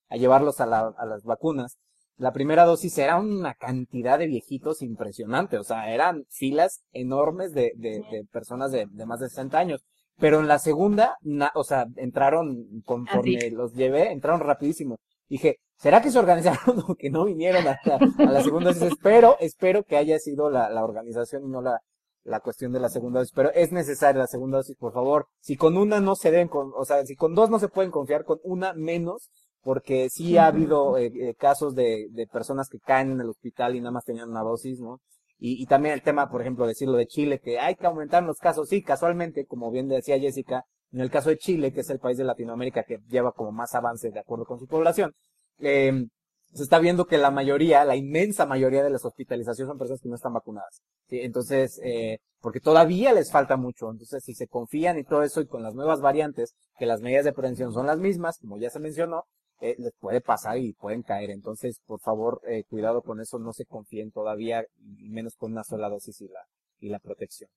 [0.09, 1.77] a llevarlos a, la, a las vacunas,
[2.17, 7.73] la primera dosis era una cantidad de viejitos impresionante, o sea, eran filas enormes de,
[7.75, 9.83] de, de personas de, de, más de 60 años.
[10.19, 11.15] Pero en la segunda,
[11.53, 14.97] o sea, entraron conforme los llevé, entraron rapidísimo.
[15.29, 17.79] Dije, ¿será que se organizaron o que no vinieron a
[18.15, 18.83] la, segunda dosis?
[18.83, 21.79] Espero, espero que haya sido la, la organización y no la,
[22.23, 25.27] la cuestión de la segunda dosis, pero es necesaria la segunda dosis, por favor.
[25.39, 27.91] Si con una no se deben, con, o sea, si con dos no se pueden
[27.91, 29.29] confiar, con una menos,
[29.61, 33.75] porque sí ha habido eh, eh, casos de, de personas que caen en el hospital
[33.75, 35.01] y nada más tenían una dosis, ¿no?
[35.39, 38.39] Y, y también el tema, por ejemplo, decirlo de Chile, que hay que aumentar los
[38.39, 38.69] casos.
[38.69, 42.17] Sí, casualmente, como bien decía Jessica, en el caso de Chile, que es el país
[42.17, 45.13] de Latinoamérica que lleva como más avance de acuerdo con su población,
[45.59, 46.07] eh,
[46.53, 50.09] se está viendo que la mayoría, la inmensa mayoría de las hospitalizaciones son personas que
[50.09, 50.81] no están vacunadas.
[51.07, 51.19] ¿sí?
[51.21, 53.91] Entonces, eh, porque todavía les falta mucho.
[53.91, 57.25] Entonces, si se confían y todo eso y con las nuevas variantes, que las medidas
[57.25, 59.25] de prevención son las mismas, como ya se mencionó,
[59.59, 61.31] eh, les puede pasar y pueden caer.
[61.31, 64.63] Entonces, por favor, eh, cuidado con eso, no se confíen todavía,
[64.99, 66.39] menos con una sola dosis y la,
[66.79, 67.49] y la protección.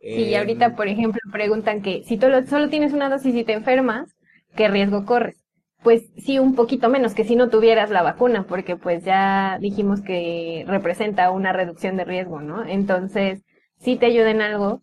[0.00, 3.52] Sí, y ahorita, Em, por ejemplo, preguntan que si solo tienes una dosis y te
[3.52, 4.10] enfermas,
[4.54, 5.43] ¿qué riesgo corres?
[5.84, 10.00] Pues sí, un poquito menos que si no tuvieras la vacuna, porque pues ya dijimos
[10.02, 12.64] que representa una reducción de riesgo, ¿no?
[12.66, 13.44] Entonces,
[13.78, 14.82] si te ayuda en algo,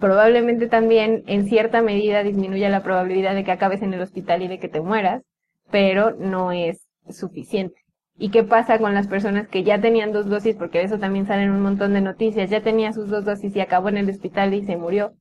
[0.00, 4.48] probablemente también en cierta medida disminuya la probabilidad de que acabes en el hospital y
[4.48, 5.22] de que te mueras,
[5.70, 7.76] pero no es suficiente.
[8.18, 10.56] ¿Y qué pasa con las personas que ya tenían dos dosis?
[10.56, 12.50] Porque de eso también salen un montón de noticias.
[12.50, 15.14] Ya tenía sus dos dosis y acabó en el hospital y se murió.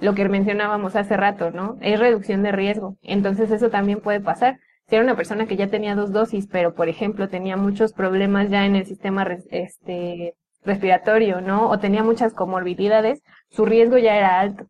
[0.00, 1.76] Lo que mencionábamos hace rato, ¿no?
[1.80, 2.96] Es reducción de riesgo.
[3.02, 4.58] Entonces eso también puede pasar.
[4.88, 8.50] Si era una persona que ya tenía dos dosis, pero por ejemplo tenía muchos problemas
[8.50, 10.34] ya en el sistema este,
[10.64, 11.68] respiratorio, ¿no?
[11.70, 14.66] O tenía muchas comorbilidades, su riesgo ya era alto.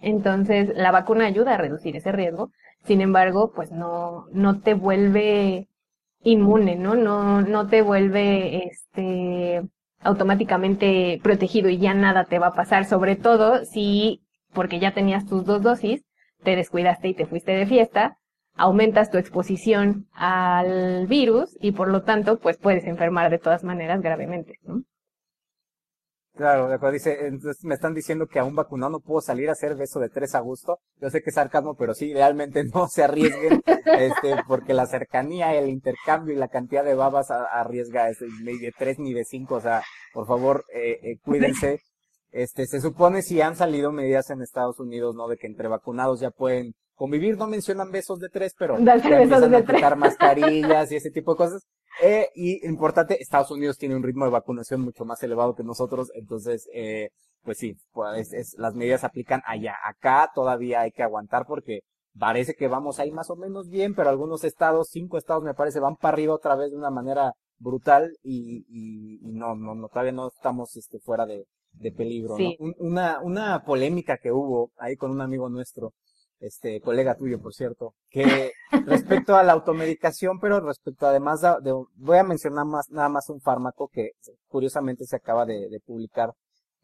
[0.00, 2.50] Entonces la vacuna ayuda a reducir ese riesgo.
[2.84, 5.68] Sin embargo, pues no, no te vuelve
[6.22, 6.94] inmune, ¿no?
[6.94, 9.62] No, no te vuelve, este,
[10.00, 14.22] automáticamente protegido y ya nada te va a pasar, sobre todo si,
[14.52, 16.02] porque ya tenías tus dos dosis,
[16.42, 18.16] te descuidaste y te fuiste de fiesta,
[18.54, 24.00] aumentas tu exposición al virus y por lo tanto, pues puedes enfermar de todas maneras
[24.00, 24.82] gravemente, ¿no?
[26.40, 26.92] Claro, acuerdo.
[26.92, 30.00] Dice, entonces me están diciendo que a un vacunado no puedo salir a hacer beso
[30.00, 30.78] de 3 a gusto.
[30.98, 35.54] Yo sé que es sarcasmo, pero sí, realmente no se arriesguen, este, porque la cercanía,
[35.54, 39.54] el intercambio y la cantidad de babas arriesga ese, ni de 3 ni de 5.
[39.54, 39.82] O sea,
[40.14, 41.80] por favor, eh, eh, cuídense.
[42.32, 45.28] Este, se supone si han salido medidas en Estados Unidos, ¿no?
[45.28, 48.78] De que entre vacunados ya pueden convivir, no mencionan besos de tres, pero
[49.08, 51.62] ya empiezan de a quitar mascarillas y ese tipo de cosas.
[52.02, 56.10] Eh, y importante, Estados Unidos tiene un ritmo de vacunación mucho más elevado que nosotros,
[56.14, 57.10] entonces, eh,
[57.42, 59.74] pues sí, pues es- las medidas se aplican allá.
[59.84, 61.80] Acá todavía hay que aguantar porque
[62.18, 65.80] parece que vamos ahí más o menos bien, pero algunos estados, cinco estados me parece,
[65.80, 69.88] van para arriba otra vez de una manera brutal y, y, y no, no, no,
[69.88, 71.44] todavía no estamos este, fuera de,
[71.80, 72.56] de peligro, Sí.
[72.60, 72.66] ¿no?
[72.66, 75.94] Un- una, una polémica que hubo ahí con un amigo nuestro,
[76.38, 78.52] este, colega tuyo, por cierto, que
[79.24, 83.28] respecto a la automedicación, pero respecto además de, de- voy a mencionar más, nada más
[83.28, 84.10] un fármaco que
[84.48, 86.32] curiosamente se acaba de, de publicar,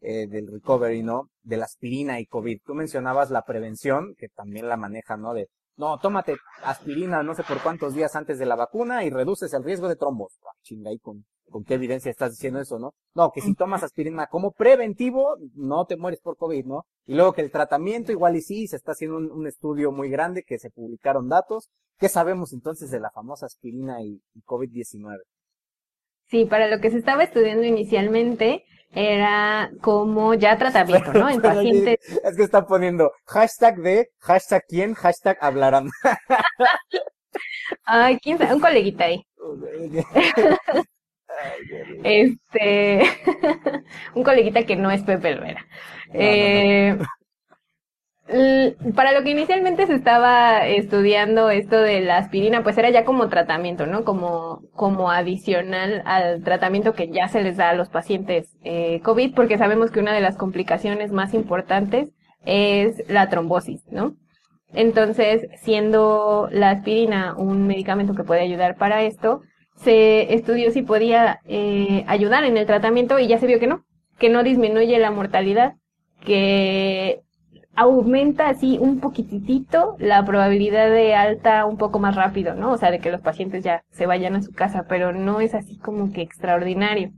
[0.01, 1.29] eh, del recovery, ¿no?
[1.41, 2.59] De la aspirina y COVID.
[2.63, 5.33] Tú mencionabas la prevención, que también la maneja, ¿no?
[5.33, 9.53] De, no, tómate aspirina no sé por cuántos días antes de la vacuna y reduces
[9.53, 10.37] el riesgo de trombos.
[10.43, 12.93] Ah, chinga, ¿y con, con qué evidencia estás diciendo eso, no?
[13.15, 16.85] No, que si tomas aspirina como preventivo, no te mueres por COVID, ¿no?
[17.05, 20.09] Y luego que el tratamiento igual y sí, se está haciendo un, un estudio muy
[20.09, 21.69] grande que se publicaron datos.
[21.97, 25.17] ¿Qué sabemos entonces de la famosa aspirina y, y COVID-19?
[26.29, 31.29] Sí, para lo que se estaba estudiando inicialmente era como ya tratamiento, ¿no?
[31.29, 35.89] En pacientes Es que están poniendo hashtag de, hashtag quién, hashtag hablarán.
[37.83, 39.23] Ay, quién sabe, un coleguita ahí.
[42.03, 43.01] Este,
[44.15, 45.45] un coleguita que no es Pepe no,
[46.13, 46.97] Eh,
[48.93, 53.29] para lo que inicialmente se estaba estudiando esto de la aspirina, pues era ya como
[53.29, 54.03] tratamiento, ¿no?
[54.03, 59.33] Como, como adicional al tratamiento que ya se les da a los pacientes eh, COVID,
[59.33, 62.09] porque sabemos que una de las complicaciones más importantes
[62.45, 64.15] es la trombosis, ¿no?
[64.73, 69.41] Entonces, siendo la aspirina un medicamento que puede ayudar para esto,
[69.77, 73.83] se estudió si podía eh, ayudar en el tratamiento y ya se vio que no,
[74.17, 75.75] que no disminuye la mortalidad,
[76.25, 77.21] que
[77.75, 82.71] aumenta así un poquitito la probabilidad de alta un poco más rápido, ¿no?
[82.71, 85.53] O sea, de que los pacientes ya se vayan a su casa, pero no es
[85.53, 87.11] así como que extraordinario.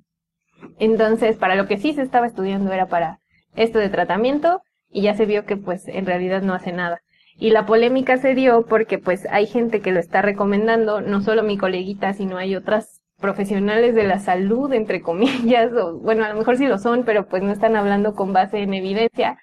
[0.78, 3.20] Entonces, para lo que sí se estaba estudiando era para
[3.56, 7.00] esto de tratamiento y ya se vio que pues en realidad no hace nada.
[7.40, 11.42] Y la polémica se dio porque pues hay gente que lo está recomendando, no solo
[11.42, 16.36] mi coleguita, sino hay otras profesionales de la salud, entre comillas, o bueno, a lo
[16.36, 19.38] mejor sí lo son, pero pues no están hablando con base en evidencia,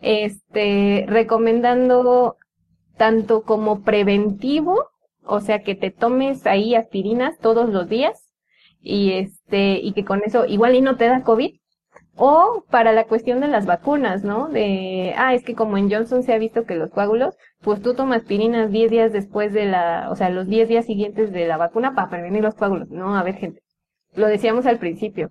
[0.00, 2.36] este, recomendando
[2.98, 4.86] tanto como preventivo,
[5.24, 8.28] o sea, que te tomes ahí aspirinas todos los días
[8.80, 11.54] y este, y que con eso igual y no te da COVID,
[12.18, 14.48] o para la cuestión de las vacunas, ¿no?
[14.48, 17.94] De, ah, es que como en Johnson se ha visto que los coágulos, pues tú
[17.94, 21.56] tomas aspirinas 10 días después de la, o sea, los 10 días siguientes de la
[21.56, 22.90] vacuna para prevenir los coágulos.
[22.90, 23.62] No, a ver, gente.
[24.14, 25.30] Lo decíamos al principio.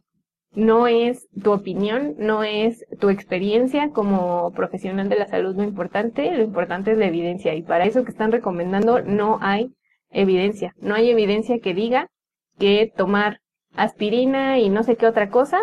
[0.53, 6.31] no es tu opinión, no es tu experiencia como profesional de la salud lo importante,
[6.31, 9.75] lo importante es la evidencia y para eso que están recomendando no hay
[10.09, 12.09] evidencia, no hay evidencia que diga
[12.57, 13.39] que tomar
[13.75, 15.59] aspirina y no sé qué otra cosa,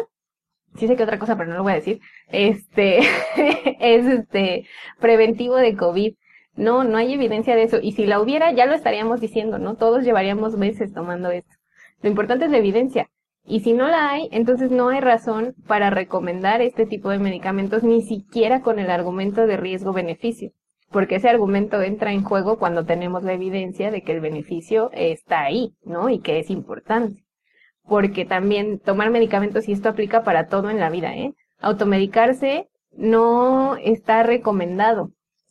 [0.76, 2.98] sí sé qué otra cosa pero no lo voy a decir, este
[3.80, 4.66] es este
[5.00, 6.14] preventivo de COVID.
[6.56, 9.74] No, no hay evidencia de eso y si la hubiera ya lo estaríamos diciendo, ¿no?
[9.76, 11.52] Todos llevaríamos meses tomando esto.
[12.00, 13.08] Lo importante es la evidencia.
[13.46, 17.82] Y si no la hay, entonces no hay razón para recomendar este tipo de medicamentos
[17.82, 20.52] ni siquiera con el argumento de riesgo-beneficio,
[20.90, 25.42] porque ese argumento entra en juego cuando tenemos la evidencia de que el beneficio está
[25.42, 26.08] ahí, ¿no?
[26.08, 27.23] Y que es importante.
[27.86, 31.34] Porque también tomar medicamentos, y esto aplica para todo en la vida, ¿eh?
[31.60, 35.10] Automedicarse no está recomendado.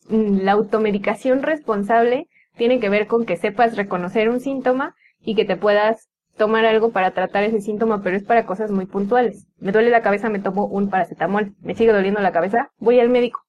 [0.09, 5.55] La automedicación responsable tiene que ver con que sepas reconocer un síntoma y que te
[5.55, 9.47] puedas tomar algo para tratar ese síntoma, pero es para cosas muy puntuales.
[9.59, 11.53] Me duele la cabeza, me tomo un paracetamol.
[11.61, 13.41] Me sigue doliendo la cabeza, voy al médico.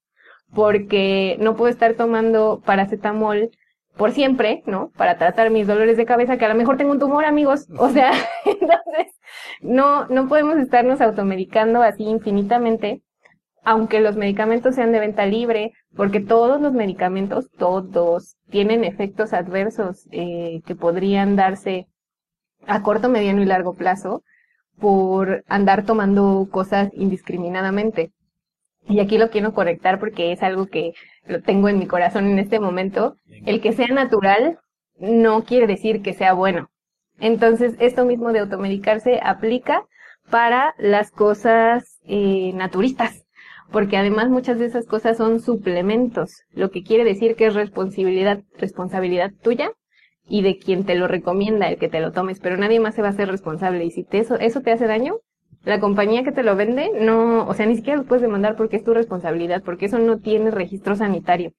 [0.54, 3.50] Porque no puedo estar tomando paracetamol
[3.96, 4.90] por siempre, ¿no?
[4.96, 7.66] Para tratar mis dolores de cabeza, que a lo mejor tengo un tumor, amigos.
[7.78, 8.12] O sea,
[8.44, 9.14] entonces,
[9.60, 13.02] no, no podemos estarnos automedicando así infinitamente,
[13.62, 20.06] aunque los medicamentos sean de venta libre, porque todos los medicamentos, todos, tienen efectos adversos
[20.10, 21.86] eh, que podrían darse
[22.66, 24.22] a corto, mediano y largo plazo
[24.78, 28.12] por andar tomando cosas indiscriminadamente.
[28.88, 30.92] Y aquí lo quiero conectar porque es algo que
[31.26, 33.16] lo tengo en mi corazón en este momento.
[33.46, 34.58] El que sea natural
[34.98, 36.68] no quiere decir que sea bueno.
[37.18, 39.84] Entonces, esto mismo de automedicarse aplica
[40.30, 43.24] para las cosas eh, naturistas,
[43.70, 48.42] porque además muchas de esas cosas son suplementos, lo que quiere decir que es responsabilidad,
[48.58, 49.70] responsabilidad tuya
[50.26, 53.02] y de quien te lo recomienda, el que te lo tomes, pero nadie más se
[53.02, 53.84] va a hacer responsable.
[53.84, 55.18] Y si te, eso, eso te hace daño,
[55.64, 58.76] la compañía que te lo vende, no, o sea, ni siquiera lo puedes demandar porque
[58.76, 61.52] es tu responsabilidad, porque eso no tiene registro sanitario.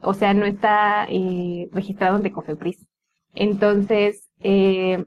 [0.00, 2.86] O sea, no está eh, registrado ante Cofepris.
[3.34, 5.04] Entonces, eh,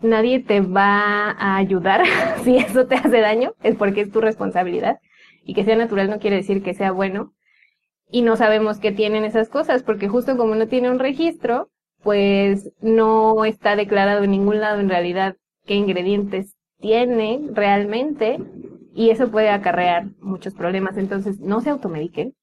[0.00, 2.02] nadie te va a ayudar
[2.44, 4.98] si eso te hace daño, es porque es tu responsabilidad.
[5.44, 7.32] Y que sea natural no quiere decir que sea bueno.
[8.10, 11.70] Y no sabemos qué tienen esas cosas, porque justo como no tiene un registro,
[12.02, 15.36] pues no está declarado en ningún lado en realidad
[15.66, 18.38] qué ingredientes tiene realmente
[18.94, 20.96] y eso puede acarrear muchos problemas.
[20.96, 22.34] Entonces, no se automediquen.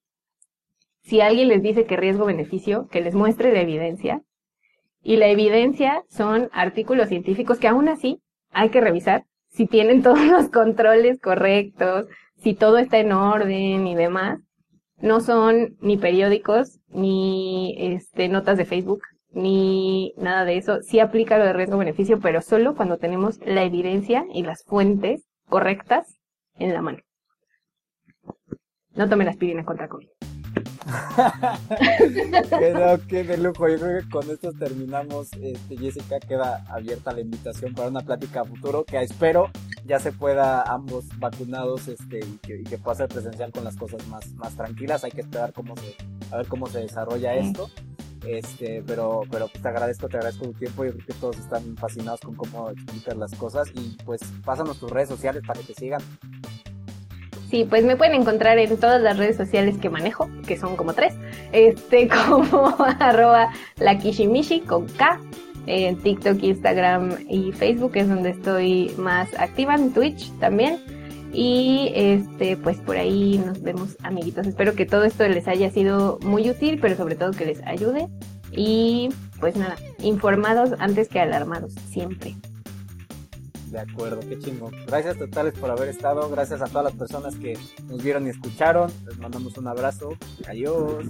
[1.03, 4.21] Si alguien les dice que riesgo-beneficio, que les muestre la evidencia.
[5.01, 8.21] Y la evidencia son artículos científicos que aún así
[8.51, 12.07] hay que revisar si tienen todos los controles correctos,
[12.38, 14.39] si todo está en orden y demás.
[14.99, 19.01] No son ni periódicos ni este notas de Facebook,
[19.38, 20.81] ni nada de eso.
[20.81, 26.17] Sí aplica lo de riesgo-beneficio, pero solo cuando tenemos la evidencia y las fuentes correctas
[26.55, 26.99] en la mano.
[28.95, 30.07] No tomen aspirina contra COVID.
[33.07, 33.67] qué de lujo.
[33.67, 35.33] Yo creo que con esto terminamos.
[35.33, 39.49] Este, Jessica, queda abierta la invitación para una plática a futuro que espero
[39.85, 43.77] ya se pueda ambos vacunados este, y, que, y que pueda ser presencial con las
[43.77, 45.03] cosas más, más tranquilas.
[45.03, 45.95] Hay que esperar cómo se,
[46.31, 47.69] a ver cómo se desarrolla esto.
[48.28, 50.86] Este, pero, pero pues te agradezco, te agradezco tu tiempo.
[50.86, 53.69] Yo creo que todos están fascinados con cómo explicas las cosas.
[53.73, 56.01] Y pues pásanos tus redes sociales para que te sigan.
[57.49, 60.93] Sí, pues me pueden encontrar en todas las redes sociales que manejo, que son como
[60.93, 61.13] tres,
[61.53, 65.21] este, como arroba la Kishimishi con K,
[65.65, 70.97] en TikTok, Instagram y Facebook es donde estoy más activa, en Twitch también.
[71.39, 74.47] Y este, pues por ahí nos vemos, amiguitos.
[74.47, 78.07] Espero que todo esto les haya sido muy útil, pero sobre todo que les ayude.
[78.51, 79.09] Y
[79.39, 82.35] pues nada, informados antes que alarmados, siempre.
[83.69, 84.71] De acuerdo, qué chingo.
[84.88, 86.27] Gracias totales por haber estado.
[86.31, 87.55] Gracias a todas las personas que
[87.88, 88.91] nos vieron y escucharon.
[89.05, 90.17] Les mandamos un abrazo.
[90.47, 91.05] Adiós.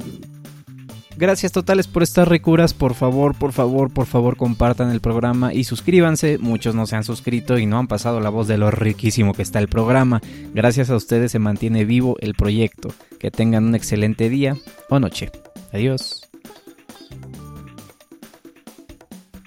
[1.17, 2.75] Gracias totales por estas recuras.
[2.75, 6.37] Por favor, por favor, por favor, compartan el programa y suscríbanse.
[6.37, 9.41] Muchos no se han suscrito y no han pasado la voz de lo riquísimo que
[9.41, 10.21] está el programa.
[10.53, 12.89] Gracias a ustedes se mantiene vivo el proyecto.
[13.19, 14.57] Que tengan un excelente día
[14.89, 15.31] o noche.
[15.73, 16.26] Adiós.